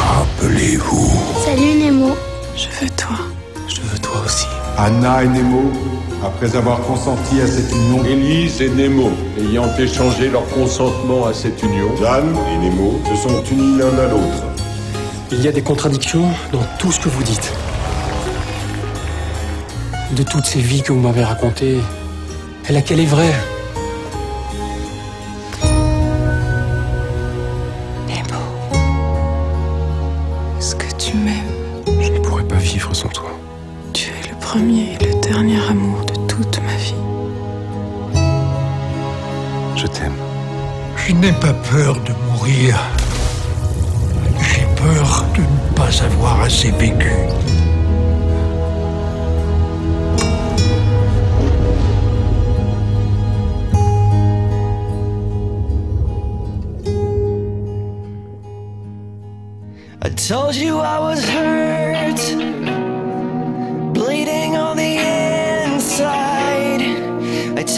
Rappelez-vous. 0.00 1.10
Salut 1.46 1.82
Nemo. 1.82 2.14
Je 2.56 2.66
veux 2.78 2.90
toi. 2.90 3.16
Je 3.68 3.80
veux 3.80 3.98
toi 3.98 4.20
aussi. 4.26 4.46
Anna 4.80 5.24
et 5.24 5.26
Nemo, 5.28 5.72
après 6.24 6.54
avoir 6.54 6.80
consenti 6.82 7.40
à 7.40 7.48
cette 7.48 7.74
union, 7.74 8.04
Élise 8.04 8.62
et 8.62 8.68
Nemo, 8.68 9.10
ayant 9.36 9.76
échangé 9.76 10.30
leur 10.30 10.46
consentement 10.50 11.26
à 11.26 11.34
cette 11.34 11.60
union, 11.64 11.88
Dan 12.00 12.32
et 12.52 12.58
Nemo 12.58 13.00
se 13.10 13.16
sont 13.28 13.42
unis 13.50 13.78
l'un 13.78 13.98
à 13.98 14.06
l'autre. 14.06 14.44
Il 15.32 15.42
y 15.42 15.48
a 15.48 15.52
des 15.52 15.62
contradictions 15.62 16.28
dans 16.52 16.62
tout 16.78 16.92
ce 16.92 17.00
que 17.00 17.08
vous 17.08 17.24
dites. 17.24 17.52
De 20.12 20.22
toutes 20.22 20.46
ces 20.46 20.60
vies 20.60 20.82
que 20.82 20.92
vous 20.92 21.00
m'avez 21.00 21.24
racontées, 21.24 21.78
laquelle 22.70 23.00
est 23.00 23.06
vraie? 23.06 23.34
Nemo. 28.06 28.40
Est-ce 30.60 30.76
que 30.76 30.94
tu 30.96 31.16
m'aimes? 31.16 32.00
Je 32.00 32.12
ne 32.12 32.18
pourrais 32.20 32.44
pas 32.44 32.56
vivre 32.56 32.94
sans 32.94 33.08
toi. 33.08 33.37
Premier 34.48 34.96
et 34.98 35.04
le 35.04 35.20
dernier 35.20 35.60
amour 35.68 36.06
de 36.06 36.14
toute 36.26 36.58
ma 36.62 36.74
vie. 36.76 36.94
Je 39.76 39.86
t'aime. 39.86 40.14
Je 40.96 41.12
n'ai 41.12 41.32
pas 41.32 41.52
peur 41.70 41.94
de 42.00 42.14
mourir. 42.30 42.78
J'ai 44.40 44.66
peur 44.82 45.26
de 45.34 45.42
ne 45.42 45.74
pas 45.76 46.02
avoir 46.02 46.40
assez 46.40 46.70
vécu. 46.70 47.12
I 60.00 60.08
told 60.16 60.54
you 60.56 60.78
I 60.78 60.98
was 61.00 61.22
hurt, 61.22 62.18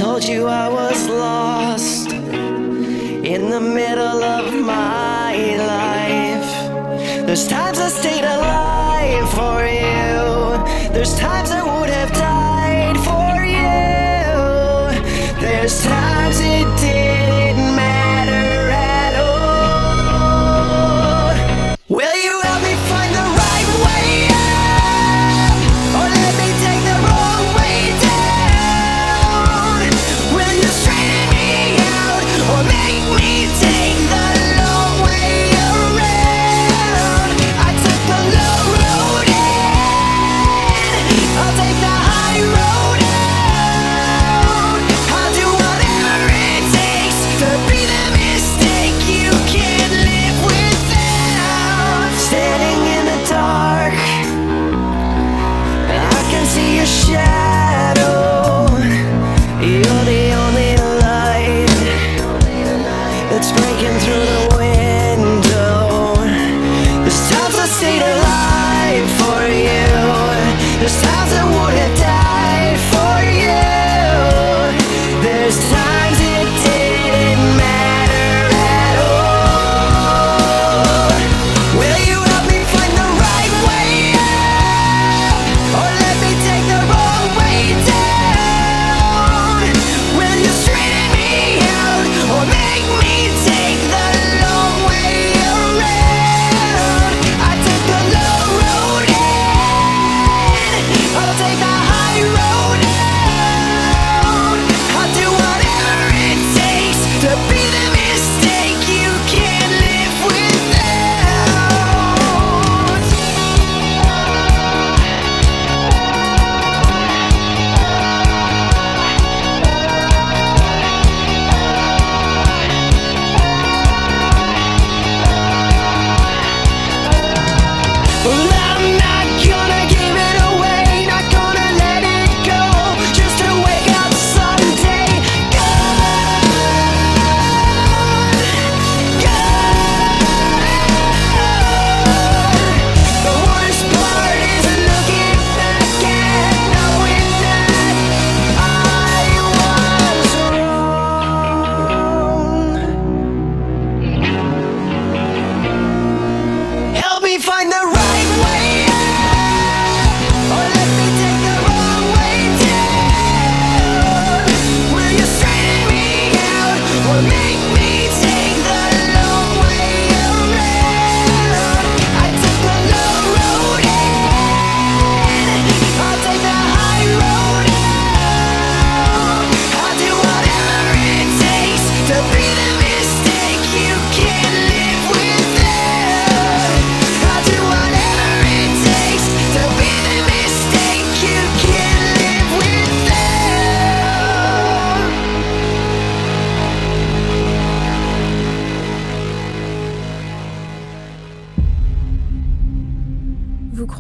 told 0.01 0.25
you 0.25 0.47
I 0.47 0.67
was 0.67 1.09
lost 1.11 2.11
in 2.11 3.51
the 3.51 3.61
middle 3.61 4.23
of 4.25 4.47
my 4.65 5.35
life. 5.75 7.27
There's 7.27 7.47
times 7.47 7.79
I 7.79 7.89
stayed 7.89 8.25
alive 8.25 9.29
for 9.39 9.59
you, 9.83 10.95
there's 10.95 11.15
times 11.19 11.51
I 11.51 11.63
would 11.63 11.91
have 11.91 12.13
died 12.15 12.97
for 13.09 13.45
you. 13.59 15.39
There's 15.39 15.85
times 15.85 16.41
it 16.41 16.69
didn't 16.81 17.10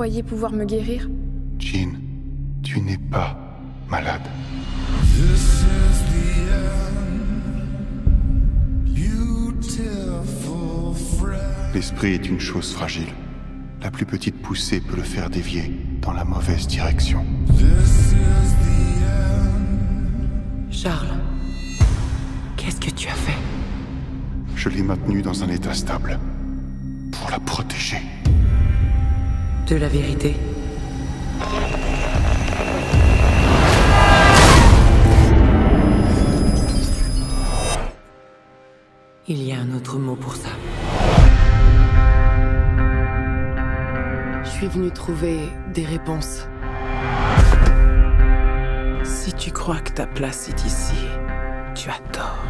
croyez 0.00 0.22
pouvoir 0.22 0.52
me 0.52 0.64
guérir 0.64 1.10
Jean, 1.58 1.92
tu 2.62 2.80
n'es 2.80 2.96
pas 2.96 3.36
malade. 3.90 4.22
L'esprit 11.74 12.14
est 12.14 12.26
une 12.26 12.40
chose 12.40 12.72
fragile. 12.72 13.12
La 13.82 13.90
plus 13.90 14.06
petite 14.06 14.40
poussée 14.40 14.80
peut 14.80 14.96
le 14.96 15.02
faire 15.02 15.28
dévier 15.28 15.70
dans 16.00 16.14
la 16.14 16.24
mauvaise 16.24 16.66
direction. 16.66 17.22
Charles, 20.70 21.12
qu'est-ce 22.56 22.80
que 22.80 22.90
tu 22.90 23.06
as 23.06 23.20
fait? 23.26 23.38
Je 24.56 24.70
l'ai 24.70 24.82
maintenue 24.82 25.20
dans 25.20 25.44
un 25.44 25.48
état 25.50 25.74
stable. 25.74 26.18
Pour 27.12 27.30
la 27.30 27.38
protéger. 27.38 28.00
De 29.70 29.76
la 29.76 29.86
vérité 29.86 30.34
Il 39.28 39.40
y 39.44 39.52
a 39.52 39.60
un 39.60 39.76
autre 39.76 39.96
mot 39.96 40.16
pour 40.16 40.34
ça. 40.34 40.48
Je 44.42 44.50
suis 44.50 44.66
venu 44.66 44.90
trouver 44.90 45.38
des 45.72 45.84
réponses. 45.84 46.48
Si 49.04 49.32
tu 49.34 49.52
crois 49.52 49.78
que 49.78 49.92
ta 49.92 50.08
place 50.08 50.48
est 50.48 50.66
ici, 50.66 51.06
tu 51.76 51.88
as 51.90 52.00
tort. 52.10 52.44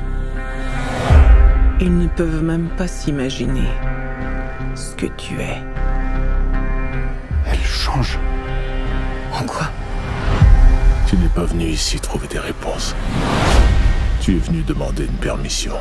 Ils 1.83 1.99
ne 1.99 2.07
peuvent 2.07 2.43
même 2.43 2.71
pas 2.79 2.89
s'imaginer 2.89 3.69
ce 4.75 4.95
que 4.95 5.07
tu 5.19 5.39
es. 5.39 5.80
Change. 7.93 8.19
En 9.33 9.45
quoi? 9.45 9.69
Tu 11.09 11.17
n'es 11.17 11.29
pas 11.29 11.45
venu 11.45 11.65
ici 11.65 11.99
trouver 11.99 12.29
des 12.29 12.39
réponses. 12.39 12.95
Tu 14.21 14.37
es 14.37 14.39
venu 14.39 14.63
demander 14.63 15.07
une 15.07 15.19
permission. 15.19 15.73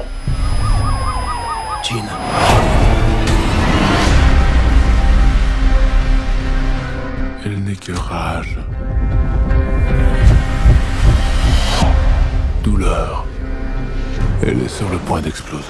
Jean. 1.83 2.03
Elle 7.45 7.59
n'est 7.63 7.75
que 7.75 7.91
rage. 7.91 8.57
Douleur. 12.63 13.25
Elle 14.41 14.61
est 14.61 14.67
sur 14.67 14.89
le 14.89 14.97
point 14.97 15.21
d'exploser. 15.21 15.63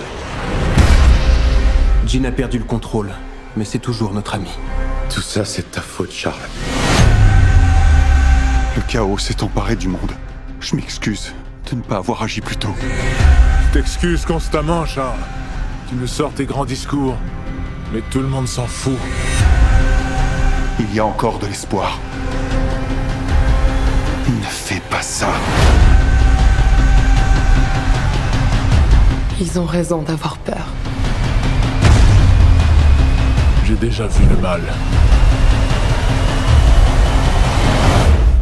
Jean 2.06 2.26
a 2.26 2.32
perdu 2.32 2.60
le 2.60 2.66
contrôle, 2.66 3.12
mais 3.58 3.66
c'est 3.66 3.80
toujours 3.80 4.14
notre 4.14 4.36
ami. 4.36 4.50
Tout 5.10 5.22
ça, 5.22 5.44
c'est 5.44 5.72
ta 5.72 5.82
faute, 5.82 6.12
Charles. 6.12 6.36
Le 8.76 8.82
chaos 8.84 9.18
s'est 9.18 9.42
emparé 9.44 9.76
du 9.76 9.88
monde. 9.88 10.12
Je 10.60 10.76
m'excuse 10.76 11.34
de 11.70 11.76
ne 11.76 11.82
pas 11.82 11.98
avoir 11.98 12.22
agi 12.24 12.42
plus 12.42 12.58
tôt. 12.58 12.74
Tu 12.80 13.72
t'excuses 13.80 14.26
constamment, 14.26 14.86
Charles. 14.86 15.18
Tu 15.90 15.96
nous 15.96 16.08
sors 16.08 16.32
tes 16.32 16.46
grands 16.46 16.66
discours, 16.66 17.16
mais 17.92 18.02
tout 18.12 18.20
le 18.20 18.28
monde 18.28 18.48
s'en 18.48 18.68
fout. 18.68 18.98
Il 20.80 20.94
y 20.94 21.00
a 21.00 21.06
encore 21.06 21.40
de 21.40 21.48
l'espoir. 21.48 22.00
Ne 24.28 24.44
fais 24.44 24.82
pas 24.92 25.02
ça. 25.02 25.30
Ils 29.42 29.60
ont 29.60 29.66
raison 29.66 30.04
d'avoir 30.04 30.38
peur. 30.38 30.68
J'ai 33.70 33.76
déjà 33.76 34.08
vu 34.08 34.26
le 34.28 34.36
mal. 34.38 34.62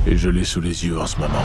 Et 0.05 0.15
je 0.15 0.29
l'ai 0.29 0.45
sous 0.45 0.61
les 0.61 0.85
yeux 0.85 0.97
en 0.97 1.05
ce 1.05 1.17
moment. 1.19 1.43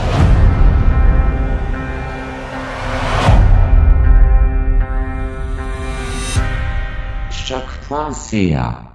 Choc.ca 7.29 8.92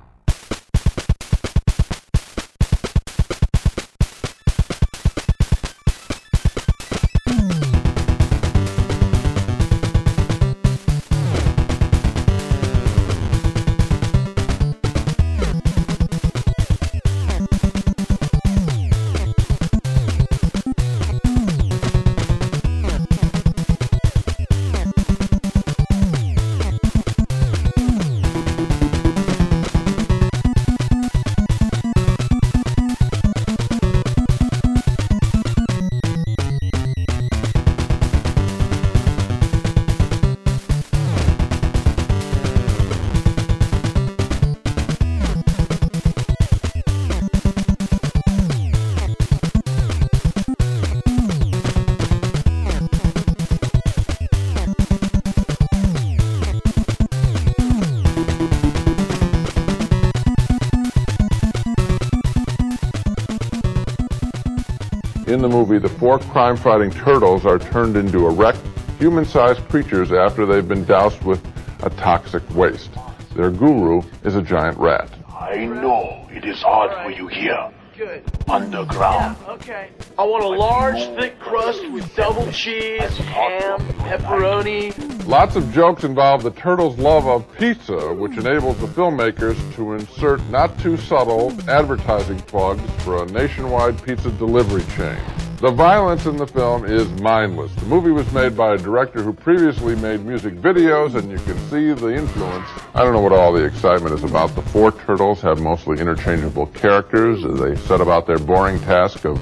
In 65.39 65.43
the 65.43 65.49
movie, 65.49 65.79
the 65.79 65.89
four 65.89 66.19
crime 66.19 66.57
fighting 66.57 66.91
turtles 66.91 67.47
are 67.47 67.61
turned 67.61 67.97
into 67.97 68.27
erect, 68.27 68.59
human 68.99 69.25
sized 69.25 69.61
creatures 69.69 70.11
after 70.11 70.45
they've 70.45 70.67
been 70.67 70.85
doused 70.85 71.23
with 71.23 71.41
a 71.85 71.91
toxic 71.91 72.43
waste. 72.57 72.91
Their 73.37 73.53
guru 73.53 74.03
is 74.25 74.35
a 74.35 74.43
giant 74.43 74.77
rat. 74.79 75.09
I 75.29 75.65
know 75.65 76.27
it 76.33 76.45
is 76.45 76.61
hard 76.61 76.91
for 77.05 77.13
you 77.13 77.29
here. 77.29 77.71
Good. 77.97 78.25
Underground. 78.49 79.37
Okay. 79.47 79.91
I 80.19 80.25
want 80.25 80.43
a 80.43 80.49
large, 80.49 80.99
thick 81.17 81.39
crust 81.39 81.89
with 81.93 82.13
double 82.17 82.51
cheese, 82.51 83.17
ham, 83.19 83.79
pepperoni. 84.09 85.27
Lots 85.27 85.57
of 85.57 85.71
jokes 85.73 86.05
involve 86.05 86.43
the 86.43 86.51
turtles' 86.53 86.99
love 86.99 87.27
of 87.27 87.51
pizza, 87.59 88.15
which 88.15 88.33
hmm. 88.33 88.41
enables 88.41 88.79
the 88.79 88.87
filmmakers 88.87 89.57
to 89.75 89.93
insert 89.93 90.43
not 90.49 90.79
too 90.79 90.97
subtle 90.97 91.53
advertising 91.69 92.39
plugs 92.41 92.83
for 93.05 93.23
a 93.23 93.27
nationwide 93.27 94.03
pizza 94.03 94.31
delivery 94.33 94.85
chain. 94.97 95.19
The 95.61 95.73
violence 95.73 96.25
in 96.27 96.37
the 96.37 96.47
film 96.47 96.85
is 96.85 97.09
mindless. 97.21 97.75
The 97.75 97.87
movie 97.87 98.13
was 98.13 98.31
made 98.33 98.57
by 98.57 98.75
a 98.75 98.79
director 98.79 99.23
who 99.23 99.33
previously 99.33 99.97
made 99.97 100.25
music 100.25 100.55
videos, 100.55 101.17
and 101.17 101.29
you 101.31 101.39
can 101.39 101.59
see 101.69 101.93
the 101.93 102.15
influence. 102.15 102.69
I 102.95 103.03
don't 103.03 103.13
know 103.13 103.21
what 103.21 103.33
all 103.33 103.53
the 103.53 103.65
excitement 103.65 104.15
is 104.15 104.23
about. 104.23 104.55
The 104.55 104.63
four 104.63 104.93
turtles 104.93 105.41
have 105.41 105.61
mostly 105.61 105.99
interchangeable 105.99 106.67
characters. 106.69 107.43
They 107.43 107.75
set 107.89 108.01
about 108.01 108.27
their 108.27 108.39
boring 108.39 108.79
task 108.83 109.25
of 109.25 109.41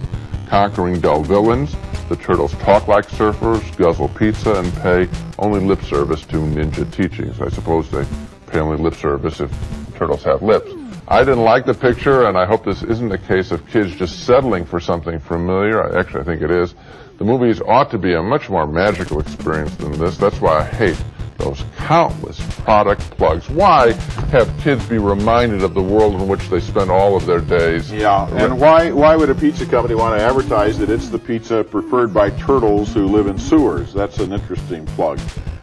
conquering 0.49 1.01
dull 1.01 1.23
villains. 1.23 1.77
The 2.09 2.17
turtles 2.17 2.53
talk 2.59 2.87
like 2.87 3.07
surfers, 3.09 3.77
guzzle 3.77 4.09
pizza, 4.11 4.55
and 4.55 4.73
pay 4.77 5.09
only 5.39 5.61
lip 5.61 5.83
service 5.83 6.25
to 6.27 6.37
ninja 6.37 6.91
teachings. 6.93 7.41
I 7.41 7.49
suppose 7.49 7.91
they 7.91 8.07
pay 8.47 8.61
only 8.61 8.77
lip 8.77 8.95
service 8.95 9.41
if 9.41 9.51
turtles 9.97 10.23
have 10.23 10.43
lips. 10.43 10.71
I 11.09 11.25
didn't 11.25 11.45
like 11.45 11.67
the 11.67 11.75
picture, 11.75 12.27
and 12.27 12.39
I 12.39 12.47
hope 12.47 12.65
this 12.65 12.83
isn't 12.83 13.11
a 13.11 13.19
case 13.19 13.51
of 13.51 13.67
kids 13.69 13.97
just 13.97 14.25
settling 14.25 14.65
for 14.65 14.79
something 14.79 15.19
familiar. 15.19 15.99
Actually, 15.99 16.21
I 16.21 16.25
think 16.25 16.43
it 16.43 16.51
is. 16.51 16.75
The 17.19 17.25
movies 17.25 17.61
ought 17.61 17.91
to 17.91 17.99
be 17.99 18.15
a 18.15 18.23
much 18.23 18.51
more 18.51 18.67
magical 18.67 19.21
experience 19.21 19.75
than 19.77 19.93
this. 19.99 20.17
That's 20.17 20.41
why 20.41 20.61
I 20.61 20.65
hate 20.65 21.03
those 21.39 21.65
countless 21.77 22.41
product 22.59 23.03
plugs. 23.13 23.49
Why 23.49 23.93
have 24.31 24.53
kids 24.61 24.87
be 24.87 24.99
reminded 24.99 25.63
of 25.63 25.75
the 25.75 25.83
world 25.83 26.15
in 26.15 26.29
which 26.29 26.49
they 26.49 26.61
spend 26.61 26.91
all 26.91 27.17
of 27.17 27.27
their 27.27 27.41
days? 27.41 27.93
Yeah, 27.93 28.29
and 28.35 28.61
why 28.61 28.91
why 28.91 29.17
would 29.17 29.31
a 29.31 29.35
pizza 29.35 29.67
company 29.67 29.95
want 29.95 30.19
to 30.19 30.25
advertise 30.25 30.79
that 30.79 30.91
it's 30.91 31.09
the 31.09 31.19
pizza 31.19 31.65
preferred 31.65 32.13
by 32.13 32.31
turtles 32.31 32.93
who 32.93 33.07
live 33.07 33.27
in 33.27 33.39
sewers? 33.39 33.93
That's 33.93 34.19
an 34.19 34.33
interesting 34.33 34.87
plug. 34.87 35.21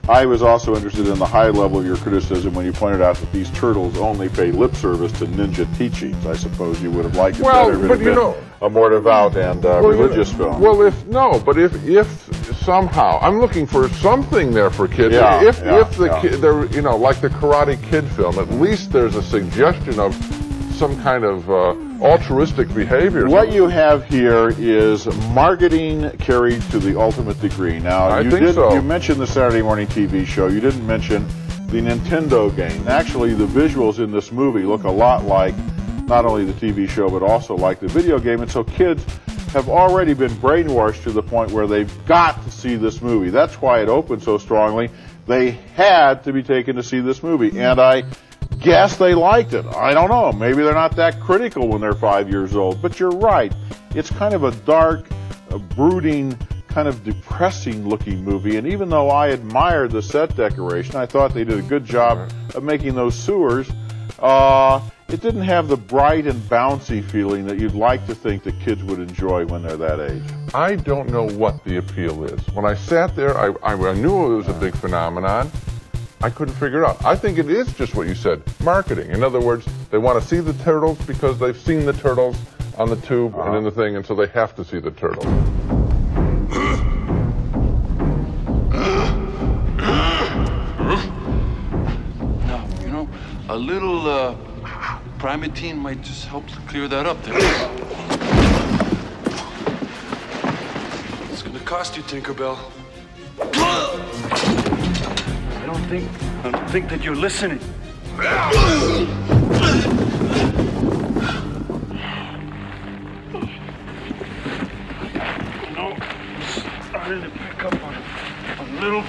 I 0.10 0.26
was 0.26 0.42
also 0.42 0.76
interested 0.76 1.08
in 1.08 1.18
the 1.18 1.26
high 1.26 1.48
level 1.48 1.80
of 1.80 1.86
your 1.86 1.96
criticism 1.96 2.54
when 2.54 2.66
you 2.66 2.74
pointed 2.74 3.02
out 3.02 3.16
that 3.16 3.32
these 3.32 3.50
turtles 3.52 3.98
only 3.98 4.28
pay 4.28 4.52
lip 4.52 4.76
service 4.76 5.14
to 5.14 5.26
ninja 5.28 5.66
teachings. 5.78 6.26
I 6.26 6.36
suppose 6.36 6.82
you 6.82 6.92
would 6.92 7.06
have 7.06 7.16
liked 7.16 7.40
it 7.40 7.44
Well, 7.44 7.68
better 7.72 7.78
if 7.78 7.84
it 7.86 7.90
had 7.90 8.00
been 8.00 8.16
know- 8.16 8.36
a 8.62 8.70
more 8.70 8.90
devout 8.90 9.38
and 9.38 9.66
uh, 9.66 9.80
Well, 9.82 9.92
you 9.94 9.98
know- 9.98 10.04
religious 10.04 10.34
film. 10.34 10.60
Well, 10.60 10.82
if 10.82 11.06
no, 11.08 11.40
but 11.40 11.58
if 11.58 11.74
if 11.88 12.30
somehow 12.64 13.18
I'm 13.22 13.40
looking 13.40 13.66
for 13.66 13.88
something 13.88 14.52
there 14.52 14.70
for 14.70 14.90
kids. 14.90 15.14
Yeah, 15.16 15.42
if 15.42 15.60
yeah, 15.60 15.80
if 15.80 15.96
the 15.96 16.06
yeah. 16.08 16.22
kid, 16.22 16.34
there, 16.42 16.66
you 16.66 16.82
know, 16.82 16.98
like 16.98 17.22
the 17.22 17.30
Karate 17.30 17.82
Kid 17.84 18.04
film, 18.10 18.38
at 18.40 18.50
least 18.52 18.92
there's 18.92 19.16
a 19.16 19.24
suggestion 19.24 20.02
of 20.02 20.14
some 20.74 21.02
kind 21.02 21.24
of 21.24 21.50
uh, 21.50 21.76
altruistic 22.02 22.74
behavior. 22.74 23.28
What 23.28 23.52
you 23.52 23.68
have 23.68 24.06
here 24.06 24.50
is 24.58 25.06
marketing 25.30 26.10
carried 26.18 26.62
to 26.72 26.80
the 26.80 27.00
ultimate 27.00 27.40
degree. 27.40 27.80
Now, 27.80 28.08
I 28.08 28.22
you 28.22 28.30
did, 28.30 28.56
so. 28.56 28.74
You 28.74 28.82
mentioned 28.82 29.20
the 29.20 29.28
Saturday 29.28 29.62
morning 29.62 29.88
TV 29.88 30.26
show. 30.26 30.48
You 30.48 30.60
didn't 30.60 30.86
mention 30.86 31.28
the 31.68 31.80
Nintendo 31.80 32.54
game. 32.56 32.88
Actually, 32.88 33.34
the 33.34 33.46
visuals 33.46 34.00
in 34.00 34.12
this 34.12 34.32
movie 34.32 34.64
look 34.64 34.84
a 34.84 34.92
lot 34.92 35.26
like 35.26 35.56
not 36.06 36.26
only 36.26 36.44
the 36.46 36.54
TV 36.54 36.90
show 36.90 37.10
but 37.10 37.24
also 37.24 37.56
like 37.56 37.80
the 37.80 37.88
video 37.88 38.20
game, 38.20 38.42
and 38.42 38.52
so 38.52 38.64
kids 38.64 39.06
have 39.54 39.70
already 39.70 40.14
been 40.14 40.32
brainwashed 40.34 41.04
to 41.04 41.12
the 41.12 41.22
point 41.22 41.52
where 41.52 41.68
they've 41.68 42.06
got 42.06 42.44
to 42.44 42.52
see 42.52 42.76
this 42.76 43.02
movie. 43.02 43.30
That's 43.30 43.62
why 43.62 43.82
it 43.82 43.90
opened 43.90 44.24
so 44.24 44.38
strongly. 44.40 44.90
They 45.28 45.52
had 45.52 46.24
to 46.24 46.34
be 46.34 46.44
taken 46.44 46.76
to 46.76 46.84
see 46.84 47.00
this 47.00 47.24
movie, 47.24 47.60
and 47.60 47.80
I 47.80 48.04
guess 48.64 48.96
they 48.96 49.14
liked 49.14 49.54
it. 49.54 49.66
I 49.68 49.94
don't 49.94 50.10
know. 50.10 50.32
Maybe 50.32 50.64
they're 50.64 50.74
not 50.74 50.96
that 50.96 51.20
critical 51.20 51.68
when 51.68 51.82
they're 51.82 51.94
five 51.94 52.30
years 52.30 52.56
old. 52.56 52.82
But 52.82 53.00
you're 53.00 53.12
right. 53.12 53.54
It's 53.94 54.10
kind 54.10 54.34
of 54.34 54.44
a 54.44 54.52
dark, 54.52 55.06
brooding, 55.76 56.38
kind 56.68 56.88
of 56.88 57.04
depressing 57.04 57.88
looking 57.88 58.24
movie. 58.24 58.58
And 58.58 58.66
even 58.66 58.90
though 58.90 59.10
I 59.10 59.28
admired 59.28 59.92
the 59.92 60.02
set 60.02 60.36
decoration, 60.36 60.96
I 60.96 61.06
thought 61.06 61.34
they 61.34 61.44
did 61.44 61.60
a 61.60 61.64
good 61.64 61.86
job 61.86 62.32
of 62.56 62.64
making 62.64 62.96
those 62.96 63.16
sewers. 63.16 63.70
Uh, 64.18 64.82
it 65.10 65.22
didn't 65.22 65.42
have 65.44 65.68
the 65.68 65.78
bright 65.78 66.26
and 66.26 66.42
bouncy 66.44 67.04
feeling 67.04 67.46
that 67.46 67.60
you'd 67.60 67.76
like 67.76 68.08
to 68.08 68.16
think 68.16 68.44
that 68.44 68.60
kids 68.62 68.84
would 68.84 69.00
enjoy 69.00 69.46
when 69.46 69.62
they're 69.62 69.78
that 69.78 70.00
age. 70.00 70.24
I 70.56 70.76
don't 70.76 71.10
know 71.10 71.30
what 71.30 71.64
the 71.66 71.78
appeal 71.78 72.24
is. 72.24 72.40
When 72.56 72.66
I 72.66 72.74
sat 72.74 73.16
there, 73.16 73.38
I, 73.38 73.54
I 73.62 73.94
knew 73.94 74.34
it 74.34 74.38
was 74.38 74.48
a 74.48 74.54
big 74.54 74.76
phenomenon. 74.76 75.52
I 76.24 76.30
couldn't 76.30 76.54
figure 76.54 76.84
it 76.84 76.88
out. 76.88 77.04
I 77.04 77.18
think 77.18 77.38
it 77.38 77.50
is 77.50 77.74
just 77.74 77.96
what 77.96 78.08
you 78.08 78.16
said 78.16 78.42
marketing. 78.62 79.12
In 79.12 79.24
other 79.24 79.42
words, 79.42 79.68
they 79.92 79.98
want 79.98 80.22
to 80.22 80.26
see 80.26 80.40
the 80.40 80.54
turtles 80.64 80.98
because 81.00 81.38
they've 81.38 81.60
seen 81.60 81.86
the 81.86 81.92
turtles 81.92 82.38
on 82.78 82.90
the 82.90 82.96
tube 82.96 83.36
and 83.36 83.58
in 83.58 83.64
the 83.66 83.72
thing, 83.72 83.98
and 83.98 84.06
so 84.06 84.16
they 84.16 84.28
have 84.28 84.56
to 84.56 84.64
see 84.64 84.80
the 84.80 84.92
turtles. 84.92 85.26
Now, 92.48 92.66
you 92.80 92.88
know, 92.88 93.10
a 93.50 93.58
little 93.58 94.08
uh, 94.08 94.34
Primatene 95.18 95.76
might 95.78 96.02
just 96.04 96.24
help 96.28 96.48
to 96.48 96.56
clear 96.70 96.88
that 96.88 97.06
up 97.06 97.22
there. 97.24 97.36
It's 101.34 101.44
gonna 101.44 101.60
cost 101.60 101.98
you, 101.98 102.04
Tinkerbell. 102.04 102.58
I 105.74 105.76
don't 105.76 105.88
think 105.88 106.10
I 106.46 106.52
don't 106.52 106.70
think 106.70 106.90
that 106.90 107.04
you're 107.04 107.16
listening. 107.16 107.58
Know, 115.74 115.98
I'm 115.98 116.84
starting 116.90 117.24
to 117.24 117.30
pick 117.32 117.66
up 117.66 117.74
on 117.84 117.96
a 118.60 118.82
little 118.82 119.04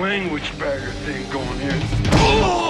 language 0.00 0.56
barrier 0.56 0.92
thing 1.02 1.28
going 1.32 1.58
here. 1.58 2.63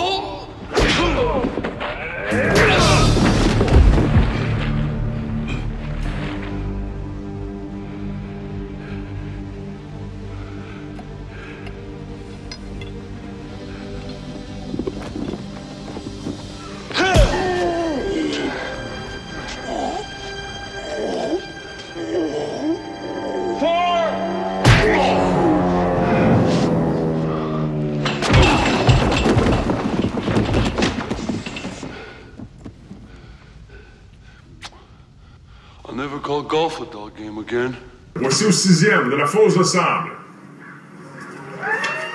Sixième 38.64 39.10
de 39.10 39.16
la 39.16 39.26
fosse 39.26 39.58
de 39.58 39.62
sable. 39.62 40.10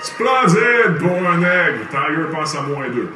Splendide 0.02 0.98
pour 1.00 1.12
un 1.12 1.42
aigle. 1.42 1.86
Tiger 1.92 2.36
passe 2.36 2.56
à 2.56 2.62
moins 2.64 2.90
deux. 2.90 3.10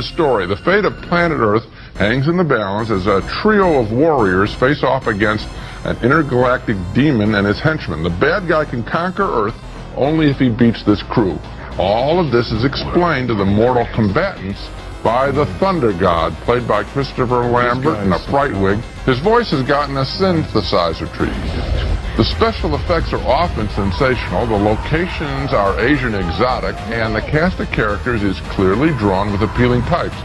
The 0.00 0.06
story. 0.06 0.46
The 0.46 0.56
fate 0.56 0.86
of 0.86 0.96
planet 1.02 1.40
Earth 1.40 1.66
hangs 1.96 2.26
in 2.26 2.38
the 2.38 2.44
balance 2.44 2.90
as 2.90 3.06
a 3.06 3.20
trio 3.42 3.80
of 3.80 3.92
warriors 3.92 4.54
face 4.54 4.82
off 4.82 5.06
against 5.06 5.46
an 5.84 6.02
intergalactic 6.02 6.76
demon 6.94 7.34
and 7.34 7.46
his 7.46 7.60
henchmen. 7.60 8.02
The 8.02 8.08
bad 8.08 8.48
guy 8.48 8.64
can 8.64 8.82
conquer 8.82 9.24
Earth 9.24 9.54
only 9.96 10.30
if 10.30 10.38
he 10.38 10.48
beats 10.48 10.82
this 10.84 11.02
crew. 11.02 11.38
All 11.78 12.18
of 12.18 12.32
this 12.32 12.50
is 12.50 12.64
explained 12.64 13.28
to 13.28 13.34
the 13.34 13.44
mortal 13.44 13.86
combatants 13.94 14.70
by 15.04 15.30
the 15.30 15.44
Thunder 15.60 15.92
God, 15.92 16.32
played 16.44 16.66
by 16.66 16.84
Christopher 16.84 17.42
Lambert 17.42 17.98
in 17.98 18.12
a 18.12 18.18
fright 18.30 18.56
wig. 18.56 18.78
His 19.04 19.18
voice 19.18 19.50
has 19.50 19.62
gotten 19.62 19.98
a 19.98 20.04
synthesizer 20.04 21.12
treatment. 21.14 21.79
The 22.16 22.24
special 22.24 22.74
effects 22.74 23.12
are 23.12 23.22
often 23.26 23.68
sensational, 23.70 24.44
the 24.44 24.56
locations 24.56 25.54
are 25.54 25.78
Asian 25.80 26.14
exotic, 26.14 26.76
and 26.90 27.14
the 27.14 27.22
cast 27.22 27.60
of 27.60 27.70
characters 27.70 28.22
is 28.22 28.38
clearly 28.50 28.90
drawn 28.98 29.32
with 29.32 29.42
appealing 29.42 29.82
types. 29.82 30.16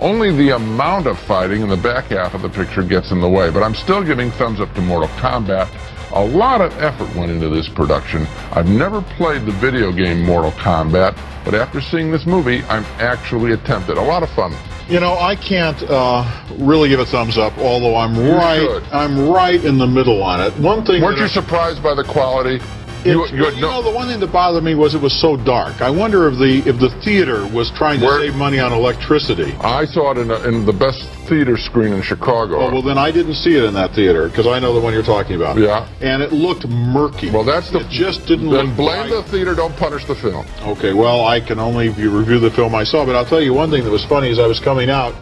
Only 0.00 0.32
the 0.32 0.56
amount 0.56 1.06
of 1.06 1.18
fighting 1.18 1.60
in 1.60 1.68
the 1.68 1.76
back 1.76 2.06
half 2.06 2.34
of 2.34 2.42
the 2.42 2.48
picture 2.48 2.82
gets 2.82 3.12
in 3.12 3.20
the 3.20 3.28
way, 3.28 3.50
but 3.50 3.62
I'm 3.62 3.74
still 3.74 4.02
giving 4.02 4.30
thumbs 4.32 4.60
up 4.60 4.74
to 4.74 4.80
Mortal 4.80 5.08
Kombat. 5.20 5.68
A 6.12 6.24
lot 6.24 6.60
of 6.60 6.72
effort 6.78 7.14
went 7.14 7.30
into 7.30 7.48
this 7.48 7.68
production. 7.68 8.26
I've 8.52 8.68
never 8.68 9.02
played 9.02 9.46
the 9.46 9.52
video 9.52 9.92
game 9.92 10.24
Mortal 10.24 10.52
Kombat, 10.52 11.14
but 11.44 11.54
after 11.54 11.80
seeing 11.80 12.10
this 12.10 12.26
movie, 12.26 12.62
I'm 12.64 12.84
actually 12.98 13.56
tempted. 13.58 13.96
A 13.96 14.02
lot 14.02 14.22
of 14.22 14.30
fun. 14.30 14.52
You 14.88 15.00
know, 15.00 15.16
I 15.18 15.34
can't 15.34 15.82
uh, 15.84 16.24
really 16.58 16.90
give 16.90 17.00
a 17.00 17.06
thumbs 17.06 17.38
up, 17.38 17.56
although 17.58 17.96
I'm 17.96 18.14
You 18.16 18.32
right. 18.34 18.60
should. 18.60 18.82
I'm 18.92 19.28
right 19.30 19.64
in 19.64 19.78
the 19.78 19.86
middle 19.86 20.22
on 20.22 20.40
it. 20.42 20.52
One 20.58 20.84
thing. 20.84 21.00
Weren't 21.02 21.18
you 21.18 21.24
I- 21.24 21.28
surprised 21.28 21.82
by 21.82 21.94
the 21.94 22.04
quality? 22.04 22.60
You, 23.04 23.26
you 23.28 23.44
you 23.50 23.60
no, 23.60 23.80
know, 23.80 23.82
the 23.82 23.90
one 23.90 24.08
thing 24.08 24.18
that 24.20 24.32
bothered 24.32 24.64
me 24.64 24.74
was 24.74 24.94
it 24.94 25.00
was 25.02 25.12
so 25.20 25.36
dark. 25.36 25.82
I 25.82 25.90
wonder 25.90 26.26
if 26.28 26.38
the 26.38 26.62
if 26.68 26.78
the 26.80 26.88
theater 27.04 27.46
was 27.46 27.70
trying 27.72 28.00
to 28.00 28.06
Where- 28.06 28.20
save 28.20 28.34
money 28.34 28.58
on 28.60 28.72
electricity. 28.72 29.52
I 29.60 29.84
saw 29.84 30.12
it 30.12 30.18
in, 30.18 30.30
a, 30.30 30.40
in 30.48 30.64
the 30.64 30.72
best 30.72 31.04
theater 31.28 31.56
screen 31.58 31.92
in 31.92 32.00
Chicago. 32.02 32.56
Oh 32.60 32.72
well, 32.72 32.82
then 32.82 32.96
I 32.96 33.10
didn't 33.10 33.34
see 33.34 33.56
it 33.56 33.64
in 33.64 33.74
that 33.74 33.92
theater 33.94 34.28
because 34.28 34.46
I 34.46 34.58
know 34.58 34.72
the 34.72 34.80
one 34.80 34.94
you're 34.94 35.02
talking 35.02 35.36
about. 35.36 35.58
Yeah. 35.58 35.86
And 36.00 36.22
it 36.22 36.32
looked 36.32 36.66
murky. 36.66 37.30
Well, 37.30 37.44
that's 37.44 37.70
the. 37.70 37.80
It 37.80 37.90
just 37.90 38.26
didn't 38.26 38.50
Then 38.50 38.74
blame 38.74 39.08
bright. 39.08 39.10
the 39.10 39.22
theater. 39.30 39.54
Don't 39.54 39.76
punish 39.76 40.06
the 40.06 40.14
film. 40.14 40.46
Okay, 40.62 40.94
well, 40.94 41.26
I 41.26 41.40
can 41.40 41.58
only 41.58 41.90
review 41.90 42.38
the 42.40 42.50
film 42.50 42.74
I 42.74 42.84
saw, 42.84 43.04
but 43.04 43.14
I'll 43.16 43.26
tell 43.26 43.42
you 43.42 43.52
one 43.52 43.70
thing 43.70 43.84
that 43.84 43.90
was 43.90 44.04
funny 44.06 44.30
as 44.30 44.38
I 44.38 44.46
was 44.46 44.60
coming 44.60 44.88
out. 44.88 45.14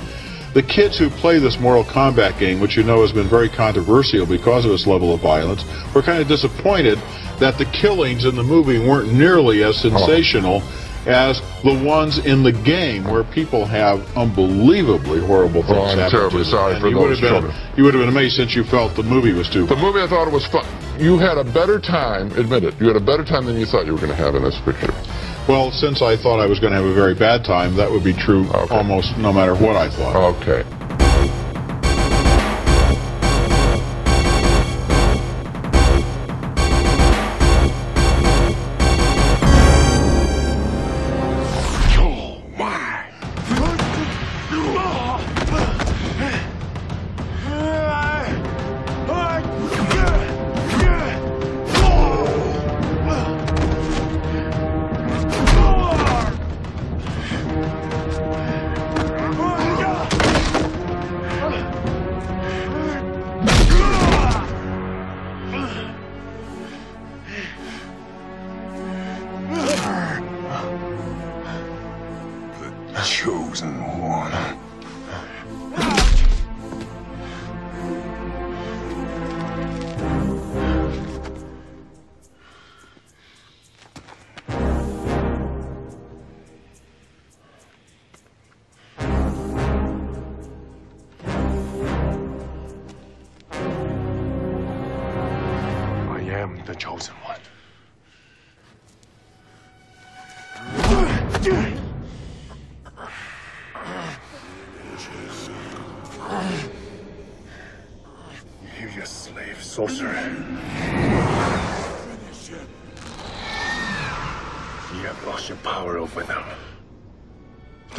The 0.54 0.62
kids 0.62 0.98
who 0.98 1.08
play 1.08 1.38
this 1.38 1.58
Mortal 1.58 1.84
Kombat 1.84 2.38
game, 2.38 2.60
which 2.60 2.76
you 2.76 2.82
know 2.82 3.00
has 3.00 3.10
been 3.10 3.26
very 3.26 3.48
controversial 3.48 4.26
because 4.26 4.66
of 4.66 4.72
its 4.72 4.86
level 4.86 5.14
of 5.14 5.20
violence, 5.20 5.64
were 5.94 6.02
kind 6.02 6.20
of 6.20 6.28
disappointed 6.28 6.98
that 7.38 7.56
the 7.56 7.64
killings 7.64 8.26
in 8.26 8.36
the 8.36 8.42
movie 8.42 8.78
weren't 8.78 9.12
nearly 9.12 9.64
as 9.64 9.82
oh. 9.84 9.88
sensational 9.88 10.62
as 11.06 11.40
the 11.64 11.82
ones 11.84 12.18
in 12.18 12.42
the 12.42 12.52
game, 12.52 13.04
where 13.04 13.24
people 13.24 13.64
have 13.64 13.98
unbelievably 14.16 15.20
horrible 15.20 15.62
things 15.62 15.76
Oh, 15.76 15.84
I'm 15.84 15.98
happen 15.98 16.10
terribly 16.12 16.44
sorry 16.44 16.74
And 16.74 16.82
for 16.82 16.88
you 16.88 16.98
would 16.98 17.10
those 17.10 17.20
been, 17.20 17.30
children. 17.30 17.54
You 17.76 17.84
would 17.84 17.94
have 17.94 18.02
been 18.02 18.08
amazed 18.10 18.36
since 18.36 18.54
you 18.54 18.62
felt 18.62 18.94
the 18.94 19.02
movie 19.02 19.32
was 19.32 19.48
too. 19.48 19.66
The 19.66 19.74
movie, 19.76 20.00
I 20.00 20.06
thought 20.06 20.28
it 20.28 20.34
was 20.34 20.46
fun. 20.46 20.66
You 21.00 21.18
had 21.18 21.38
a 21.38 21.44
better 21.44 21.80
time, 21.80 22.30
admit 22.32 22.62
it, 22.62 22.78
you 22.78 22.86
had 22.86 22.96
a 22.96 23.04
better 23.04 23.24
time 23.24 23.46
than 23.46 23.58
you 23.58 23.66
thought 23.66 23.86
you 23.86 23.92
were 23.92 23.98
going 23.98 24.10
to 24.10 24.16
have 24.16 24.34
in 24.34 24.42
this 24.42 24.60
picture. 24.60 24.92
Well, 25.48 25.72
since 25.72 26.02
I 26.02 26.16
thought 26.16 26.38
I 26.38 26.46
was 26.46 26.60
going 26.60 26.72
to 26.72 26.78
have 26.78 26.86
a 26.86 26.94
very 26.94 27.14
bad 27.14 27.44
time, 27.44 27.74
that 27.76 27.90
would 27.90 28.04
be 28.04 28.12
true 28.12 28.48
almost 28.70 29.16
no 29.18 29.32
matter 29.32 29.54
what 29.54 29.76
I 29.76 29.90
thought. 29.90 30.14
Okay. 30.40 30.81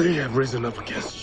They 0.03 0.15
have 0.15 0.35
risen 0.35 0.65
up 0.65 0.77
against 0.77 1.22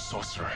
Sorcerer. 0.00 0.52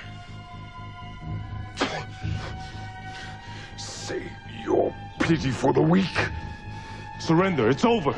Save 3.76 4.30
your 4.64 4.94
pity 5.20 5.50
for 5.50 5.72
the 5.72 5.82
weak. 5.82 6.28
Surrender, 7.20 7.70
it's 7.70 7.84
over. 7.84 8.14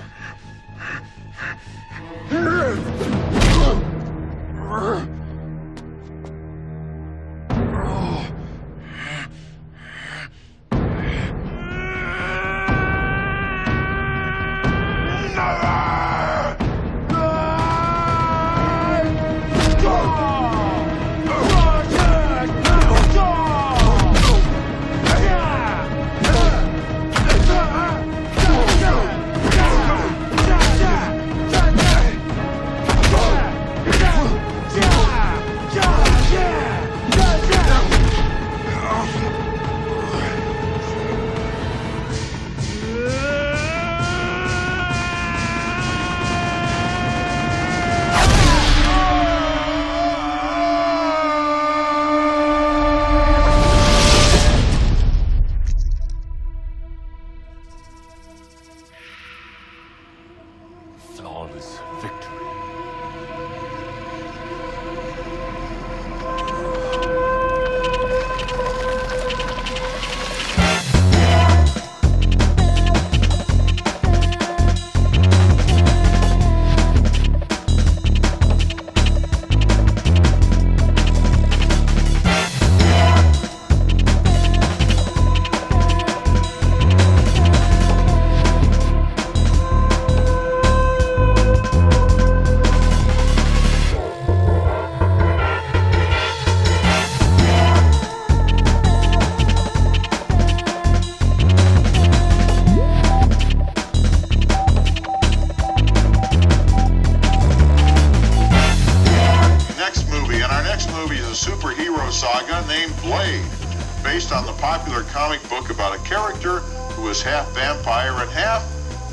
Based 114.07 114.31
on 114.31 114.47
the 114.47 114.53
popular 114.53 115.03
comic 115.03 115.43
book 115.49 115.69
about 115.69 115.93
a 115.93 115.99
character 116.05 116.61
who 116.95 117.09
is 117.09 117.21
half 117.21 117.53
vampire 117.55 118.13
and 118.13 118.31
half 118.31 118.63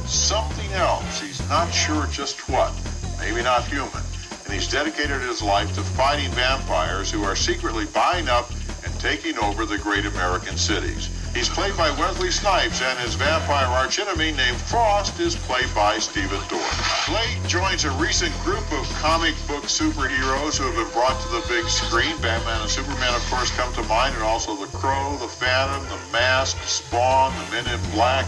something 0.08 0.72
else. 0.74 1.20
He's 1.20 1.42
not 1.50 1.74
sure 1.74 2.06
just 2.12 2.48
what, 2.48 2.72
maybe 3.18 3.42
not 3.42 3.66
human. 3.66 4.04
And 4.46 4.54
he's 4.54 4.68
dedicated 4.68 5.20
his 5.22 5.42
life 5.42 5.74
to 5.74 5.82
fighting 5.82 6.30
vampires 6.34 7.10
who 7.10 7.24
are 7.24 7.36
secretly 7.36 7.86
buying 7.88 8.30
up 8.30 8.52
and 8.86 9.00
taking 9.00 9.36
over 9.40 9.66
the 9.66 9.80
great 9.80 10.06
American 10.06 10.58
cities. 10.58 11.10
He's 11.34 11.50
played 11.50 11.76
by 11.76 11.90
Wesley 12.00 12.30
Snipes, 12.30 12.82
and 12.82 12.98
his 13.00 13.16
vampire 13.16 13.66
archenemy 13.66 14.32
named 14.32 14.58
Frost 14.58 15.20
is 15.20 15.36
played 15.36 15.68
by 15.74 15.98
Stephen 15.98 16.40
Dorff. 16.48 17.08
Blade 17.10 17.50
joins 17.50 17.86
a 17.86 17.92
recent 17.98 18.32
group 18.42 18.64
of 18.72 18.88
comic 19.02 19.34
book 19.48 19.64
superheroes 19.64 20.58
who 20.58 20.70
have 20.70 20.76
been 20.76 20.94
brought 20.94 21.20
to 21.22 21.28
the 21.30 21.44
big 21.50 21.66
screen. 21.66 22.16
Batman 22.22 22.62
and 22.62 22.70
Superman, 22.70 23.16
of 23.16 23.26
course, 23.32 23.50
come 23.58 23.74
to 23.74 23.84
mind, 23.84 24.14
and 24.14 24.24
also 24.24 24.56
The 24.56 24.70
Crow, 24.78 25.18
The 25.18 25.28
Phantom, 25.28 25.84
The 25.90 26.00
Mask, 26.12 26.56
Spawn, 26.64 27.34
The 27.34 27.52
Men 27.52 27.74
in 27.74 27.92
Black. 27.92 28.26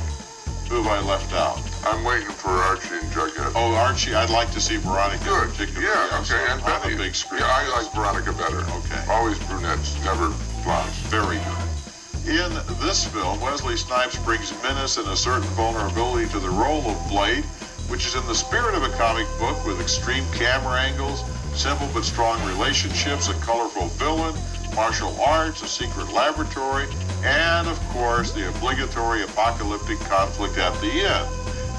Who 0.68 0.82
have 0.82 0.88
I 0.88 1.00
left 1.08 1.32
out? 1.34 1.62
I'm 1.86 2.04
waiting 2.04 2.28
for 2.28 2.50
Archie 2.50 2.96
and 2.96 3.12
Jughead. 3.12 3.52
Oh, 3.54 3.76
Archie, 3.76 4.16
I'd 4.16 4.32
like 4.32 4.50
to 4.52 4.60
see 4.60 4.78
Veronica 4.78 5.24
Good. 5.24 5.70
Yeah, 5.78 6.20
okay, 6.22 6.44
and 6.50 6.60
on 6.64 6.82
Betty. 6.82 6.96
the 6.96 7.04
big 7.04 7.14
screen. 7.14 7.42
Yeah, 7.42 7.48
I 7.48 7.70
like 7.70 7.94
Veronica 7.94 8.34
better. 8.34 8.62
Okay. 8.82 9.06
Always 9.08 9.38
brunettes, 9.46 9.94
never 10.04 10.34
blondes. 10.64 10.98
Very 11.14 11.38
good. 11.38 11.65
In 12.28 12.52
this 12.82 13.06
film, 13.06 13.40
Wesley 13.40 13.78
Snipes 13.78 14.18
brings 14.18 14.52
menace 14.64 14.98
and 14.98 15.08
a 15.10 15.16
certain 15.16 15.48
vulnerability 15.50 16.28
to 16.30 16.40
the 16.40 16.50
role 16.50 16.82
of 16.90 17.08
Blade, 17.08 17.44
which 17.88 18.08
is 18.08 18.16
in 18.16 18.26
the 18.26 18.34
spirit 18.34 18.74
of 18.74 18.82
a 18.82 18.90
comic 18.98 19.28
book 19.38 19.64
with 19.64 19.80
extreme 19.80 20.26
camera 20.34 20.80
angles, 20.80 21.24
simple 21.54 21.88
but 21.94 22.04
strong 22.04 22.44
relationships, 22.48 23.30
a 23.30 23.34
colorful 23.46 23.90
villain, 24.00 24.34
martial 24.76 25.16
arts, 25.22 25.62
a 25.62 25.68
secret 25.68 26.12
laboratory, 26.14 26.88
and 27.24 27.68
of 27.68 27.80
course 27.90 28.32
the 28.32 28.50
obligatory 28.50 29.22
apocalyptic 29.22 30.00
conflict 30.10 30.58
at 30.58 30.74
the 30.82 30.88
end. 30.88 31.28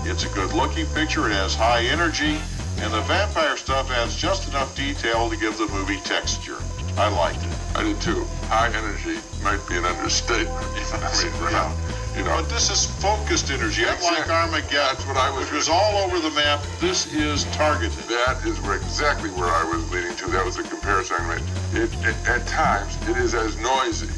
It's 0.09 0.25
a 0.25 0.29
good 0.29 0.53
looking 0.53 0.87
picture, 0.95 1.29
it 1.29 1.33
has 1.33 1.57
high 1.57 1.83
energy, 1.87 2.39
and 2.79 2.95
the 2.95 3.01
vampire 3.03 3.57
stuff 3.57 3.91
adds 3.91 4.15
just 4.15 4.49
enough 4.49 4.77
detail 4.77 5.29
to 5.29 5.37
give 5.37 5.59
the 5.59 5.67
movie 5.67 5.99
texture. 6.03 6.59
I 6.97 7.09
liked 7.09 7.45
it. 7.45 7.56
I 7.77 7.83
did 7.85 8.01
too. 8.01 8.25
High 8.49 8.69
energy 8.73 9.21
might 9.45 9.61
be 9.69 9.77
an 9.77 9.85
understatement. 9.85 10.49
I 10.97 11.13
mean, 11.21 12.17
you 12.17 12.25
know. 12.25 12.41
But 12.41 12.49
this 12.49 12.71
is 12.71 12.87
focused 13.03 13.51
energy, 13.51 13.83
unlike 13.83 13.99
Exactly. 14.01 14.35
Armageddon. 14.35 14.71
That's 14.97 15.07
what 15.07 15.17
I 15.19 15.29
was- 15.31 15.45
Which 15.45 15.53
was 15.53 15.69
all 15.69 15.99
over 15.99 16.19
the 16.19 16.31
map. 16.31 16.61
This 16.81 17.05
is 17.13 17.45
targeted. 17.53 17.93
That 18.09 18.39
is 18.47 18.59
where 18.63 18.77
exactly 18.77 19.29
where 19.31 19.49
I 19.53 19.65
was 19.65 19.91
leading 19.93 20.17
to. 20.17 20.27
That 20.31 20.45
was 20.45 20.57
the 20.57 20.63
comparison 20.63 21.17
I 21.21 21.37
made. 21.37 21.45
It, 21.75 21.91
it, 22.01 22.17
at 22.27 22.47
times, 22.47 22.97
it 23.09 23.19
is 23.19 23.35
as 23.35 23.57
noisy. 23.61 24.09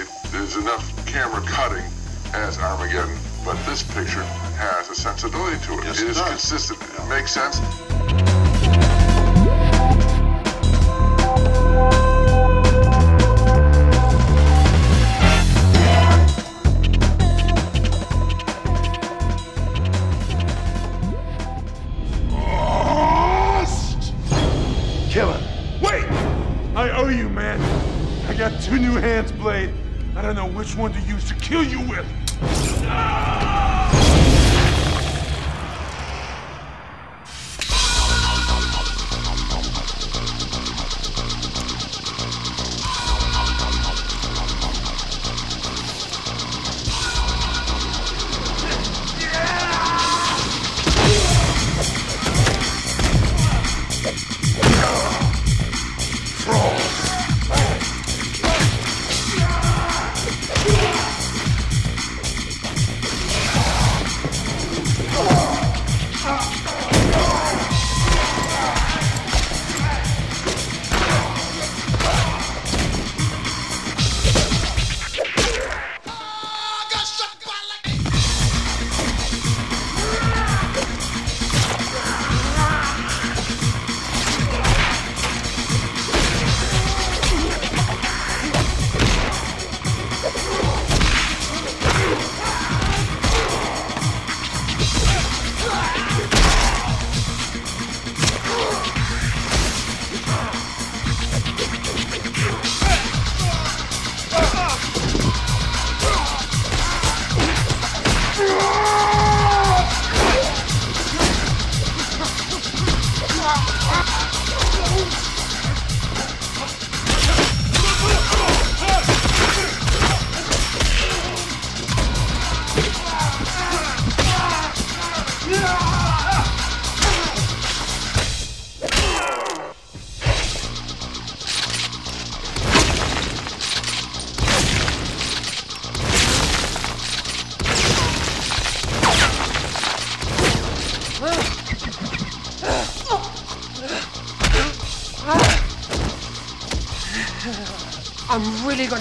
It, 0.00 0.08
there's 0.32 0.56
enough 0.56 0.84
camera 1.04 1.42
cutting 1.42 1.84
as 2.32 2.56
Armageddon, 2.58 3.16
but 3.44 3.58
this 3.66 3.82
picture 3.82 4.24
has 4.56 4.88
a 4.88 4.94
sensibility 4.94 5.58
to 5.66 5.74
it. 5.80 5.84
Yes, 5.84 6.00
it 6.00 6.04
it 6.04 6.10
is 6.12 6.16
does. 6.16 6.28
consistent. 6.30 6.80
It 6.82 7.08
makes 7.10 7.32
sense. 7.32 7.60
To 31.30 31.36
kill 31.36 31.62
you 31.62 31.80
with. 31.82 32.19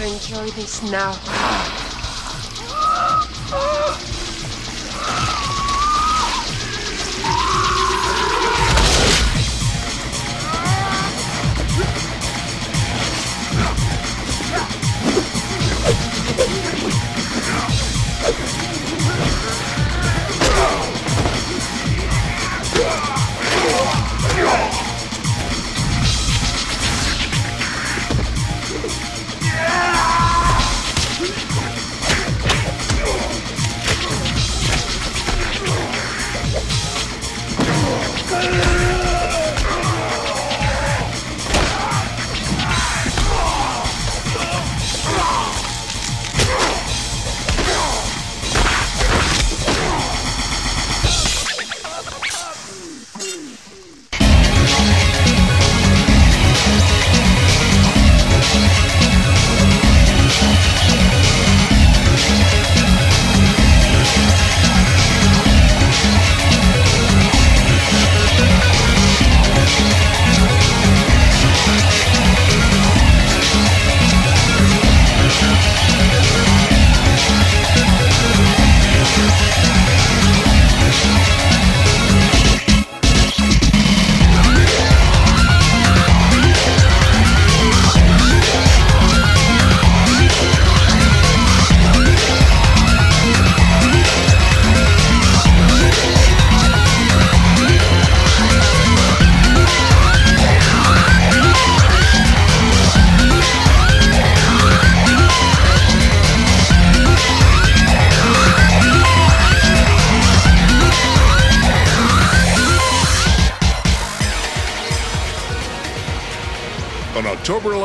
Enjoy 0.10 0.52
this 0.52 0.82
now. 0.82 1.59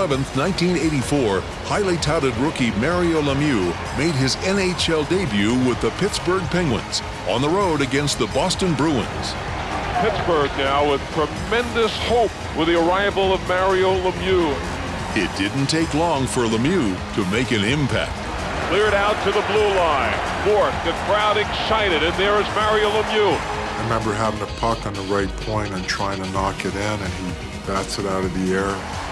11, 0.05 0.23
1984, 0.37 1.41
highly 1.65 1.97
touted 1.97 2.37
rookie 2.37 2.73
Mario 2.73 3.23
Lemieux 3.23 3.73
made 3.97 4.15
his 4.15 4.37
NHL 4.45 5.09
debut 5.09 5.55
with 5.67 5.81
the 5.81 5.89
Pittsburgh 5.93 6.43
Penguins 6.51 7.01
on 7.27 7.41
the 7.41 7.49
road 7.49 7.81
against 7.81 8.19
the 8.19 8.27
Boston 8.27 8.75
Bruins. 8.75 9.33
Pittsburgh 10.05 10.51
now 10.59 10.91
with 10.91 11.01
tremendous 11.13 11.97
hope 12.05 12.31
with 12.55 12.69
the 12.69 12.79
arrival 12.79 13.33
of 13.33 13.41
Mario 13.49 13.95
Lemieux. 13.95 14.53
It 15.17 15.35
didn't 15.39 15.69
take 15.69 15.95
long 15.95 16.27
for 16.27 16.43
Lemieux 16.43 16.93
to 17.15 17.25
make 17.31 17.51
an 17.53 17.65
impact. 17.65 18.13
Cleared 18.69 18.93
out 18.93 19.17
to 19.25 19.33
the 19.33 19.41
blue 19.49 19.73
line. 19.73 20.13
Fourth, 20.45 20.77
the 20.85 20.93
crowd 21.09 21.39
excited, 21.39 22.03
and 22.03 22.15
there 22.21 22.39
is 22.39 22.47
Mario 22.55 22.91
Lemieux. 22.91 23.39
I 23.41 23.83
remember 23.85 24.13
having 24.13 24.43
a 24.43 24.53
puck 24.61 24.85
on 24.85 24.93
the 24.93 25.01
right 25.03 25.35
point 25.49 25.73
and 25.73 25.83
trying 25.87 26.23
to 26.23 26.31
knock 26.33 26.67
it 26.67 26.75
in, 26.75 27.01
and 27.01 27.13
he 27.15 27.67
bats 27.67 27.99
it 27.99 28.05
out 28.05 28.23
of 28.23 28.35
the 28.35 28.53
air. 28.53 29.04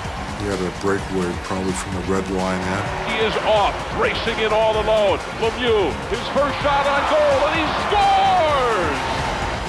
He 0.42 0.48
had 0.48 0.58
a 0.58 0.80
breakaway 0.80 1.32
probably 1.44 1.70
from 1.70 1.94
the 1.94 2.00
red 2.12 2.28
line 2.32 2.58
in. 2.58 3.14
He 3.14 3.24
is 3.24 3.36
off, 3.46 3.72
racing 4.00 4.36
it 4.40 4.52
all 4.52 4.74
alone. 4.74 5.18
Lemieux, 5.38 5.92
his 6.10 6.26
first 6.34 6.58
shot 6.58 6.84
on 6.84 6.98
goal, 7.14 7.46
and 7.46 7.54
he 7.54 7.66
scores! 7.86 8.98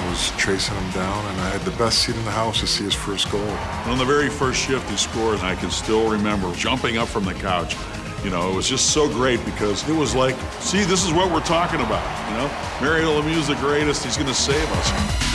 I 0.02 0.06
was 0.10 0.32
chasing 0.36 0.74
him 0.74 0.90
down, 0.90 1.24
and 1.26 1.40
I 1.42 1.50
had 1.50 1.60
the 1.60 1.70
best 1.78 2.00
seat 2.00 2.16
in 2.16 2.24
the 2.24 2.32
house 2.32 2.58
to 2.58 2.66
see 2.66 2.82
his 2.82 2.94
first 2.94 3.30
goal. 3.30 3.40
And 3.40 3.92
On 3.92 3.98
the 3.98 4.04
very 4.04 4.28
first 4.28 4.66
shift 4.66 4.90
he 4.90 4.96
scores, 4.96 5.38
and 5.38 5.48
I 5.48 5.54
can 5.54 5.70
still 5.70 6.10
remember 6.10 6.52
jumping 6.56 6.98
up 6.98 7.06
from 7.06 7.24
the 7.24 7.34
couch. 7.34 7.76
You 8.24 8.30
know, 8.30 8.50
it 8.50 8.56
was 8.56 8.68
just 8.68 8.90
so 8.90 9.08
great 9.08 9.44
because 9.44 9.88
it 9.88 9.94
was 9.94 10.16
like, 10.16 10.34
see, 10.58 10.82
this 10.82 11.06
is 11.06 11.12
what 11.12 11.30
we're 11.30 11.46
talking 11.46 11.78
about. 11.82 12.02
You 12.30 12.38
know, 12.38 12.50
Mario 12.80 13.22
Lemieux 13.22 13.38
is 13.38 13.46
the 13.46 13.54
greatest. 13.56 14.02
He's 14.02 14.16
going 14.16 14.26
to 14.26 14.34
save 14.34 14.68
us. 14.72 15.33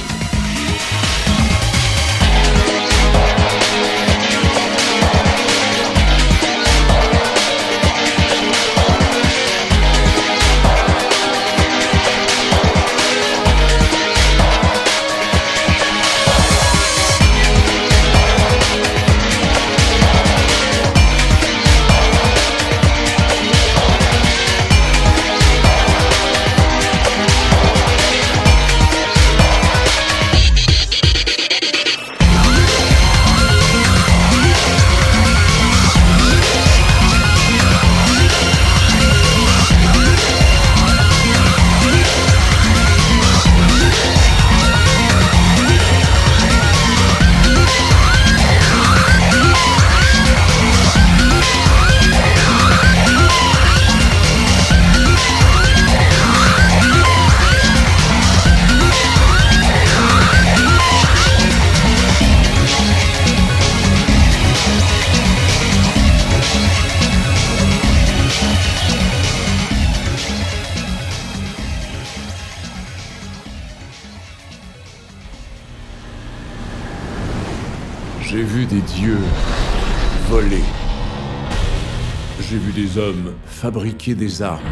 Fabriquer 83.60 84.16
des 84.16 84.42
armes 84.42 84.64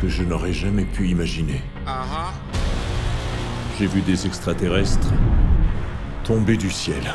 que 0.00 0.08
je 0.08 0.24
n'aurais 0.24 0.52
jamais 0.52 0.84
pu 0.84 1.08
imaginer. 1.08 1.62
J'ai 3.78 3.86
vu 3.86 4.00
des 4.00 4.26
extraterrestres 4.26 5.12
tomber 6.24 6.56
du 6.56 6.68
ciel. 6.68 7.14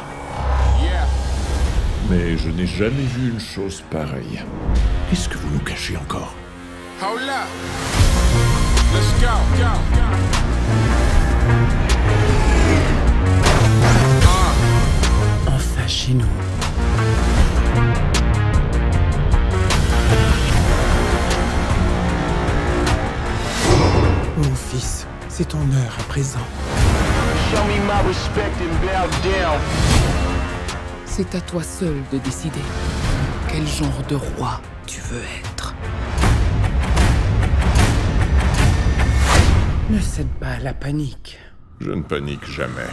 Mais 2.09 2.37
je 2.37 2.47
n'ai 2.49 2.65
jamais 2.65 3.03
vu 3.03 3.31
une 3.31 3.39
chose 3.39 3.83
pareille. 3.91 4.39
Qu'est-ce 5.09 5.27
que 5.27 5.37
vous 5.37 5.49
nous 5.51 5.59
cachez 5.59 5.97
encore? 5.97 6.33
Hold 7.01 7.23
up. 7.23 7.49
Let's 8.93 9.11
go, 9.19 9.35
go, 9.57 9.73
go. 9.95 10.05
Enfin 15.53 15.87
chez 15.87 16.13
nous. 16.13 18.08
Fils, 24.69 25.07
c'est 25.29 25.47
ton 25.47 25.59
heure 25.59 25.95
à 25.99 26.03
présent. 26.03 26.45
Show 27.51 27.63
me 27.63 27.79
my 27.87 28.07
respect 28.07 28.53
and 28.61 28.75
bow 28.81 29.07
down. 29.23 29.59
C'est 31.05 31.33
à 31.35 31.41
toi 31.41 31.63
seul 31.63 31.95
de 32.11 32.19
décider. 32.19 32.61
Quel 33.47 33.67
genre 33.67 34.03
de 34.07 34.15
roi 34.15 34.61
tu 34.85 35.01
veux 35.01 35.23
être 35.39 35.73
Ne 39.89 39.99
cède 39.99 40.27
pas 40.39 40.51
à 40.51 40.59
la 40.59 40.73
panique. 40.73 41.39
Je 41.81 41.91
ne 41.91 42.03
panique 42.03 42.45
jamais. 42.45 42.89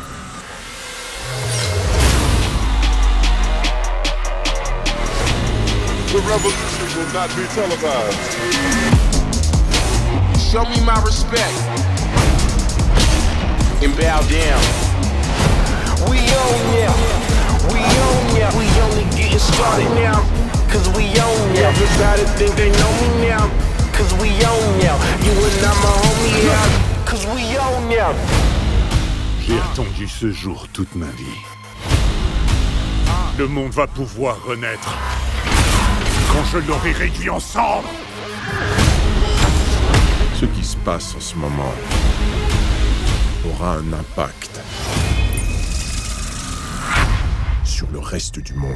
The 6.09 6.21
revolution 6.23 6.87
will 6.97 7.13
not 7.13 7.29
be 7.37 7.45
televised. 7.55 9.06
Show 10.57 10.65
me 10.71 10.81
my 10.87 10.99
respect 11.05 11.53
and 13.85 13.93
bow 13.93 14.25
down. 14.25 14.63
We 16.09 16.17
own 16.17 16.63
ya, 16.81 16.93
we 17.69 17.85
own 17.85 18.27
ya. 18.41 18.49
We 18.57 18.65
only 18.81 19.05
getting 19.13 19.39
started 19.39 19.91
now, 19.93 20.25
cause 20.73 20.89
we 20.97 21.13
own 21.21 21.55
ya. 21.55 21.69
Everybody 21.69 22.25
think 22.39 22.57
they 22.57 22.71
know 22.73 22.93
me 23.03 23.29
now, 23.29 23.45
cause 23.93 24.11
we 24.15 24.31
own 24.49 24.81
ya. 24.81 24.97
You 25.27 25.37
and 25.45 25.61
I'm 25.61 25.77
a 25.77 25.93
homie 26.01 26.49
yeah, 26.49 27.05
cause 27.05 27.27
we 27.27 27.59
own 27.59 27.91
ya. 27.91 28.15
J'ai 29.43 29.59
attendu 29.59 30.09
ce 30.09 30.33
jour 30.33 30.69
toute 30.73 30.95
ma 30.95 31.11
vie. 31.19 31.37
Le 33.37 33.47
monde 33.47 33.73
va 33.73 33.87
pouvoir 33.87 34.39
renaître. 34.43 34.89
Quand 36.33 36.45
je 36.51 36.57
l'aurai 36.67 36.93
réduit 36.93 37.29
en 37.29 37.41
cendres 37.41 37.93
passe 40.87 41.15
en 41.17 41.21
ce 41.21 41.35
moment 41.35 41.75
aura 43.45 43.73
un 43.73 43.93
impact 43.93 44.61
sur 47.65 47.89
le 47.93 47.99
reste 47.99 48.39
du 48.39 48.55
monde. 48.55 48.71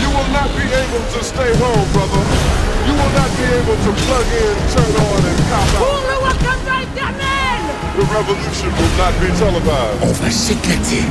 You 0.00 0.08
will 0.08 0.30
not 0.32 0.48
be 0.56 0.64
able 0.64 1.04
to 1.12 1.20
stay 1.22 1.52
home, 1.60 1.84
brother. 1.92 2.24
You 2.86 2.94
will 2.94 3.12
not 3.12 3.28
be 3.36 3.44
able 3.60 3.76
to 3.76 3.92
plug 4.06 4.26
in, 4.40 4.56
turn 4.72 4.96
on, 5.04 5.20
and 5.28 5.38
cop 5.50 5.68
out. 5.76 6.00
le 6.08 6.16
Wakanda 6.24 6.80
éternel 6.80 7.44
The 7.94 8.02
revolution 8.10 8.72
will 8.72 8.94
not 8.96 9.12
be 9.20 9.28
televised. 9.38 10.02
On 10.02 10.12
va 10.12 10.30
s'éclater. 10.30 11.04